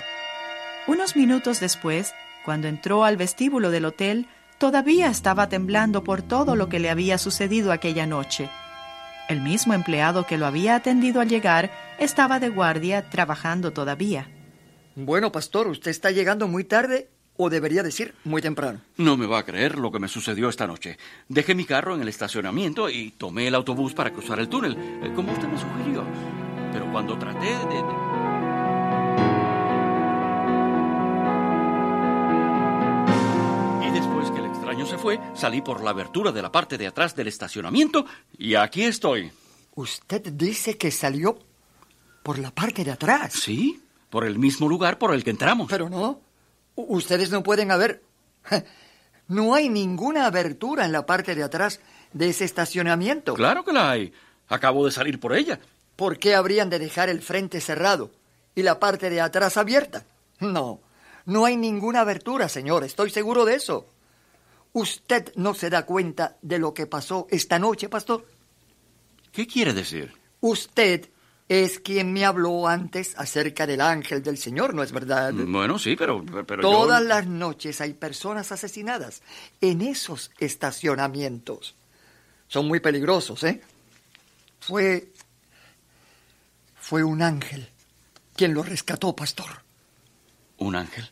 Unos 0.86 1.16
minutos 1.16 1.60
después, 1.60 2.12
cuando 2.44 2.68
entró 2.68 3.04
al 3.04 3.16
vestíbulo 3.16 3.70
del 3.70 3.84
hotel, 3.84 4.26
todavía 4.58 5.08
estaba 5.08 5.48
temblando 5.48 6.04
por 6.04 6.22
todo 6.22 6.56
lo 6.56 6.68
que 6.68 6.80
le 6.80 6.90
había 6.90 7.18
sucedido 7.18 7.72
aquella 7.72 8.06
noche. 8.06 8.48
El 9.28 9.40
mismo 9.40 9.74
empleado 9.74 10.26
que 10.26 10.38
lo 10.38 10.46
había 10.46 10.74
atendido 10.74 11.20
al 11.20 11.28
llegar 11.28 11.70
estaba 11.98 12.40
de 12.40 12.48
guardia 12.48 13.08
trabajando 13.08 13.72
todavía. 13.72 14.28
Bueno, 14.94 15.32
pastor, 15.32 15.68
usted 15.68 15.90
está 15.90 16.10
llegando 16.10 16.48
muy 16.48 16.64
tarde 16.64 17.08
o 17.42 17.50
debería 17.50 17.82
decir 17.82 18.14
muy 18.24 18.40
temprano. 18.40 18.80
No 18.96 19.16
me 19.16 19.26
va 19.26 19.38
a 19.38 19.44
creer 19.44 19.78
lo 19.78 19.90
que 19.90 19.98
me 19.98 20.08
sucedió 20.08 20.48
esta 20.48 20.66
noche. 20.66 20.96
Dejé 21.28 21.54
mi 21.54 21.64
carro 21.64 21.94
en 21.94 22.02
el 22.02 22.08
estacionamiento 22.08 22.88
y 22.88 23.10
tomé 23.12 23.48
el 23.48 23.54
autobús 23.54 23.94
para 23.94 24.12
cruzar 24.12 24.38
el 24.38 24.48
túnel, 24.48 24.76
eh, 25.02 25.12
como 25.14 25.32
usted 25.32 25.48
me 25.48 25.58
sugirió. 25.58 26.04
Pero 26.72 26.90
cuando 26.92 27.18
traté 27.18 27.46
de... 27.46 27.82
Y 33.86 33.90
después 33.90 34.30
que 34.30 34.38
el 34.38 34.46
extraño 34.46 34.86
se 34.86 34.98
fue, 34.98 35.18
salí 35.34 35.60
por 35.60 35.82
la 35.82 35.90
abertura 35.90 36.30
de 36.30 36.42
la 36.42 36.52
parte 36.52 36.78
de 36.78 36.86
atrás 36.86 37.16
del 37.16 37.28
estacionamiento 37.28 38.06
y 38.38 38.54
aquí 38.54 38.84
estoy. 38.84 39.32
¿Usted 39.74 40.32
dice 40.32 40.76
que 40.76 40.90
salió 40.90 41.38
por 42.22 42.38
la 42.38 42.52
parte 42.52 42.84
de 42.84 42.92
atrás? 42.92 43.32
Sí, 43.32 43.82
por 44.10 44.24
el 44.24 44.38
mismo 44.38 44.68
lugar 44.68 44.98
por 44.98 45.12
el 45.12 45.24
que 45.24 45.30
entramos. 45.30 45.66
Pero 45.68 45.88
no. 45.88 46.20
Ustedes 46.74 47.30
no 47.30 47.42
pueden 47.42 47.70
haber... 47.70 48.02
No 49.28 49.54
hay 49.54 49.70
ninguna 49.70 50.26
abertura 50.26 50.84
en 50.84 50.92
la 50.92 51.06
parte 51.06 51.34
de 51.34 51.42
atrás 51.42 51.80
de 52.12 52.28
ese 52.28 52.44
estacionamiento. 52.44 53.32
Claro 53.32 53.64
que 53.64 53.72
la 53.72 53.90
hay. 53.90 54.12
Acabo 54.48 54.84
de 54.84 54.92
salir 54.92 55.18
por 55.20 55.34
ella. 55.34 55.58
¿Por 55.96 56.18
qué 56.18 56.34
habrían 56.34 56.68
de 56.68 56.78
dejar 56.78 57.08
el 57.08 57.22
frente 57.22 57.60
cerrado 57.60 58.10
y 58.54 58.62
la 58.62 58.78
parte 58.78 59.08
de 59.08 59.22
atrás 59.22 59.56
abierta? 59.56 60.04
No, 60.40 60.80
no 61.24 61.44
hay 61.46 61.56
ninguna 61.56 62.00
abertura, 62.00 62.48
señor, 62.48 62.84
estoy 62.84 63.10
seguro 63.10 63.44
de 63.44 63.54
eso. 63.54 63.86
¿Usted 64.72 65.32
no 65.36 65.54
se 65.54 65.70
da 65.70 65.86
cuenta 65.86 66.36
de 66.42 66.58
lo 66.58 66.74
que 66.74 66.86
pasó 66.86 67.26
esta 67.30 67.58
noche, 67.58 67.88
pastor? 67.88 68.26
¿Qué 69.30 69.46
quiere 69.46 69.72
decir? 69.72 70.12
Usted 70.40 71.08
es 71.48 71.80
quien 71.80 72.12
me 72.12 72.24
habló 72.24 72.66
antes 72.68 73.14
acerca 73.18 73.66
del 73.66 73.80
ángel 73.80 74.22
del 74.22 74.38
Señor, 74.38 74.74
¿no 74.74 74.82
es 74.82 74.92
verdad? 74.92 75.32
Bueno, 75.34 75.78
sí, 75.78 75.96
pero, 75.96 76.24
pero 76.46 76.62
yo- 76.62 76.70
Todas 76.70 77.02
las 77.02 77.26
noches 77.26 77.80
hay 77.80 77.92
personas 77.94 78.52
asesinadas 78.52 79.22
en 79.60 79.82
esos 79.82 80.30
estacionamientos. 80.38 81.74
Son 82.48 82.66
muy 82.68 82.80
peligrosos, 82.80 83.42
¿eh? 83.44 83.60
Fue... 84.60 85.08
Fue 86.80 87.04
un 87.04 87.22
ángel 87.22 87.68
quien 88.34 88.54
lo 88.54 88.62
rescató, 88.62 89.14
pastor. 89.14 89.46
¿Un 90.58 90.74
ángel? 90.74 91.08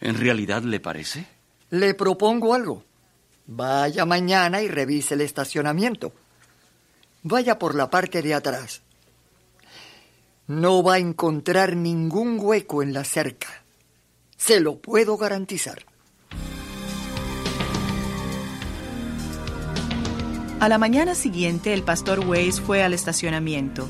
¿En 0.00 0.18
realidad 0.18 0.62
le 0.62 0.78
parece? 0.80 1.26
Le 1.70 1.94
propongo 1.94 2.54
algo. 2.54 2.84
Vaya 3.46 4.04
mañana 4.04 4.60
y 4.62 4.68
revise 4.68 5.14
el 5.14 5.22
estacionamiento. 5.22 6.12
Vaya 7.22 7.58
por 7.58 7.74
la 7.74 7.88
parte 7.88 8.20
de 8.22 8.34
atrás. 8.34 8.82
No 10.48 10.82
va 10.82 10.94
a 10.94 10.98
encontrar 10.98 11.76
ningún 11.76 12.38
hueco 12.40 12.82
en 12.82 12.94
la 12.94 13.04
cerca. 13.04 13.48
Se 14.38 14.60
lo 14.60 14.78
puedo 14.78 15.18
garantizar. 15.18 15.84
A 20.58 20.70
la 20.70 20.78
mañana 20.78 21.14
siguiente, 21.14 21.74
el 21.74 21.82
pastor 21.82 22.20
Weiss 22.20 22.62
fue 22.62 22.82
al 22.82 22.94
estacionamiento. 22.94 23.86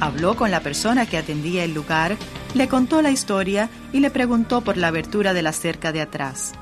Habló 0.00 0.36
con 0.36 0.50
la 0.50 0.60
persona 0.60 1.04
que 1.04 1.18
atendía 1.18 1.64
el 1.64 1.74
lugar, 1.74 2.16
le 2.54 2.66
contó 2.66 3.02
la 3.02 3.10
historia 3.10 3.68
y 3.92 4.00
le 4.00 4.10
preguntó 4.10 4.62
por 4.62 4.78
la 4.78 4.88
abertura 4.88 5.34
de 5.34 5.42
la 5.42 5.52
cerca 5.52 5.92
de 5.92 6.00
atrás. 6.00 6.52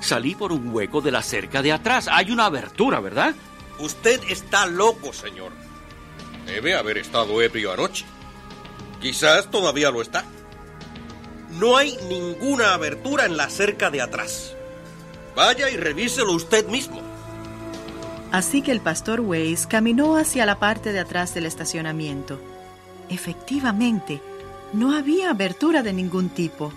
Salí 0.00 0.34
por 0.34 0.52
un 0.52 0.68
hueco 0.68 1.00
de 1.00 1.12
la 1.12 1.22
cerca 1.22 1.62
de 1.62 1.72
atrás. 1.72 2.08
Hay 2.12 2.30
una 2.30 2.44
abertura, 2.44 3.00
¿verdad? 3.00 3.34
Usted 3.78 4.20
está 4.28 4.66
loco, 4.66 5.14
señor. 5.14 5.52
Debe 6.44 6.74
haber 6.74 6.98
estado 6.98 7.40
ebrio 7.40 7.72
anoche. 7.72 8.04
Quizás 9.04 9.50
todavía 9.50 9.90
lo 9.90 10.00
está. 10.00 10.24
No 11.60 11.76
hay 11.76 11.94
ninguna 12.08 12.72
abertura 12.72 13.26
en 13.26 13.36
la 13.36 13.50
cerca 13.50 13.90
de 13.90 14.00
atrás. 14.00 14.56
Vaya 15.36 15.68
y 15.68 15.76
revíselo 15.76 16.32
usted 16.32 16.66
mismo. 16.68 17.02
Así 18.32 18.62
que 18.62 18.72
el 18.72 18.80
pastor 18.80 19.20
Weiss 19.20 19.66
caminó 19.66 20.16
hacia 20.16 20.46
la 20.46 20.58
parte 20.58 20.94
de 20.94 21.00
atrás 21.00 21.34
del 21.34 21.44
estacionamiento. 21.44 22.40
Efectivamente, 23.10 24.22
no 24.72 24.96
había 24.96 25.28
abertura 25.28 25.82
de 25.82 25.92
ningún 25.92 26.30
tipo. 26.30 26.72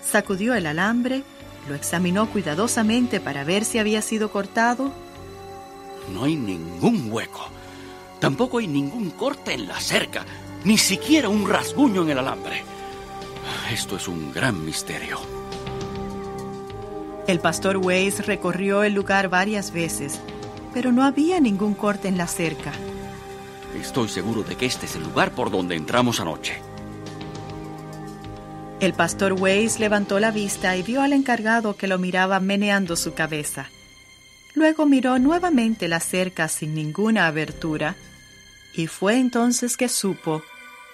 Sacudió 0.00 0.54
el 0.54 0.64
alambre, 0.64 1.24
lo 1.68 1.74
examinó 1.74 2.30
cuidadosamente 2.30 3.18
para 3.18 3.42
ver 3.42 3.64
si 3.64 3.80
había 3.80 4.00
sido 4.00 4.30
cortado. 4.30 4.92
No 6.14 6.22
hay 6.22 6.36
ningún 6.36 7.10
hueco. 7.10 7.48
Tampoco 8.20 8.58
hay 8.58 8.68
ningún 8.68 9.10
corte 9.10 9.54
en 9.54 9.66
la 9.66 9.80
cerca. 9.80 10.24
Ni 10.64 10.78
siquiera 10.78 11.28
un 11.28 11.48
rasguño 11.48 12.02
en 12.02 12.10
el 12.10 12.18
alambre. 12.18 12.62
Esto 13.72 13.96
es 13.96 14.06
un 14.06 14.32
gran 14.32 14.64
misterio. 14.64 15.18
El 17.26 17.40
pastor 17.40 17.78
Weiss 17.78 18.26
recorrió 18.26 18.84
el 18.84 18.94
lugar 18.94 19.28
varias 19.28 19.72
veces, 19.72 20.20
pero 20.72 20.92
no 20.92 21.04
había 21.04 21.40
ningún 21.40 21.74
corte 21.74 22.06
en 22.06 22.16
la 22.16 22.26
cerca. 22.26 22.72
Estoy 23.80 24.08
seguro 24.08 24.42
de 24.42 24.56
que 24.56 24.66
este 24.66 24.86
es 24.86 24.94
el 24.94 25.02
lugar 25.02 25.32
por 25.32 25.50
donde 25.50 25.74
entramos 25.74 26.20
anoche. 26.20 26.60
El 28.78 28.92
pastor 28.94 29.32
Weiss 29.32 29.80
levantó 29.80 30.20
la 30.20 30.30
vista 30.30 30.76
y 30.76 30.82
vio 30.82 31.02
al 31.02 31.12
encargado 31.12 31.76
que 31.76 31.86
lo 31.86 31.98
miraba 31.98 32.40
meneando 32.40 32.96
su 32.96 33.14
cabeza. 33.14 33.70
Luego 34.54 34.86
miró 34.86 35.18
nuevamente 35.18 35.88
la 35.88 36.00
cerca 36.00 36.48
sin 36.48 36.74
ninguna 36.74 37.26
abertura 37.26 37.96
y 38.74 38.86
fue 38.86 39.18
entonces 39.18 39.76
que 39.76 39.88
supo, 39.88 40.42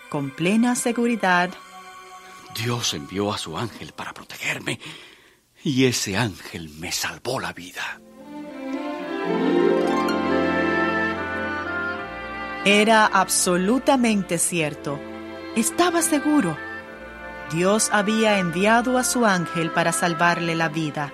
con 0.09 0.31
plena 0.31 0.75
seguridad, 0.75 1.51
Dios 2.55 2.95
envió 2.95 3.33
a 3.33 3.39
su 3.39 3.57
ángel 3.57 3.93
para 3.93 4.13
protegerme 4.13 4.81
y 5.63 5.85
ese 5.85 6.17
ángel 6.17 6.71
me 6.79 6.93
salvó 6.93 7.41
la 7.41 7.53
vida. 7.53 8.01
Era 12.65 13.07
absolutamente 13.07 14.39
cierto. 14.39 14.99
Estaba 15.57 16.03
seguro. 16.03 16.57
Dios 17.53 17.89
había 17.93 18.39
enviado 18.39 18.99
a 18.99 19.05
su 19.05 19.25
ángel 19.25 19.71
para 19.71 19.93
salvarle 19.93 20.55
la 20.55 20.69
vida. 20.69 21.13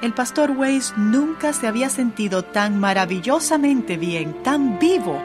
El 0.00 0.14
pastor 0.14 0.52
Weiss 0.52 0.94
nunca 0.96 1.52
se 1.52 1.66
había 1.66 1.88
sentido 1.90 2.42
tan 2.42 2.78
maravillosamente 2.78 3.96
bien, 3.96 4.42
tan 4.42 4.78
vivo. 4.78 5.20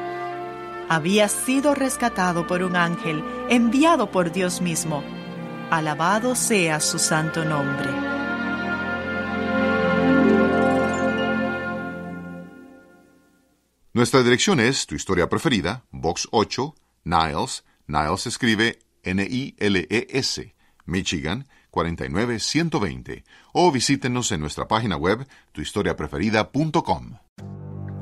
Había 0.91 1.29
sido 1.29 1.73
rescatado 1.73 2.45
por 2.45 2.63
un 2.63 2.75
ángel 2.75 3.23
enviado 3.47 4.11
por 4.11 4.33
Dios 4.33 4.59
mismo. 4.59 5.01
Alabado 5.69 6.35
sea 6.35 6.81
su 6.81 6.99
santo 6.99 7.45
nombre. 7.45 7.89
Nuestra 13.93 14.21
dirección 14.21 14.59
es 14.59 14.85
Tu 14.85 14.95
Historia 14.95 15.29
Preferida, 15.29 15.85
Box 15.91 16.27
8, 16.29 16.75
Niles. 17.05 17.63
Niles 17.87 18.27
escribe 18.27 18.79
N-I-L-E-S, 19.03 20.55
Michigan 20.83 21.47
49120. 21.69 23.23
O 23.53 23.71
visítenos 23.71 24.29
en 24.33 24.41
nuestra 24.41 24.67
página 24.67 24.97
web 24.97 25.25
tuhistoriapreferida.com. 25.53 27.13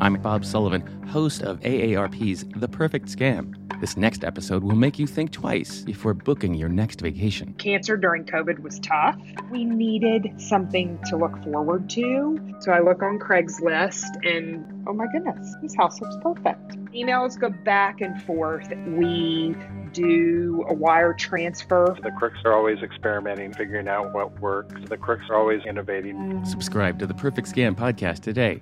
I'm 0.01 0.13
Bob 0.21 0.45
Sullivan, 0.45 0.81
host 1.07 1.41
of 1.41 1.59
AARP's 1.59 2.45
The 2.55 2.69
Perfect 2.69 3.07
Scam. 3.09 3.53
This 3.81 3.97
next 3.97 4.23
episode 4.23 4.63
will 4.63 4.77
make 4.77 4.97
you 4.97 5.05
think 5.05 5.33
twice 5.33 5.81
before 5.81 6.13
booking 6.13 6.53
your 6.53 6.69
next 6.69 7.01
vacation. 7.01 7.53
Cancer 7.55 7.97
during 7.97 8.23
COVID 8.23 8.59
was 8.59 8.79
tough. 8.79 9.17
We 9.51 9.65
needed 9.65 10.39
something 10.39 10.97
to 11.09 11.17
look 11.17 11.43
forward 11.43 11.89
to. 11.91 12.39
So 12.61 12.71
I 12.71 12.79
look 12.79 13.03
on 13.03 13.19
Craigslist 13.19 14.25
and 14.25 14.85
oh 14.87 14.93
my 14.93 15.05
goodness, 15.11 15.53
this 15.61 15.75
house 15.75 15.99
looks 15.99 16.15
perfect. 16.21 16.77
Emails 16.93 17.37
go 17.37 17.49
back 17.49 17.99
and 17.99 18.21
forth. 18.23 18.69
We 18.87 19.53
do 19.91 20.63
a 20.69 20.73
wire 20.73 21.13
transfer. 21.13 21.97
The 22.01 22.11
crooks 22.11 22.39
are 22.45 22.53
always 22.53 22.81
experimenting, 22.81 23.53
figuring 23.53 23.89
out 23.89 24.13
what 24.13 24.39
works. 24.39 24.79
The 24.87 24.97
crooks 24.97 25.25
are 25.29 25.35
always 25.35 25.61
innovating. 25.65 26.15
Mm. 26.15 26.47
Subscribe 26.47 26.99
to 26.99 27.05
the 27.05 27.13
Perfect 27.13 27.53
Scam 27.53 27.75
podcast 27.75 28.21
today. 28.21 28.61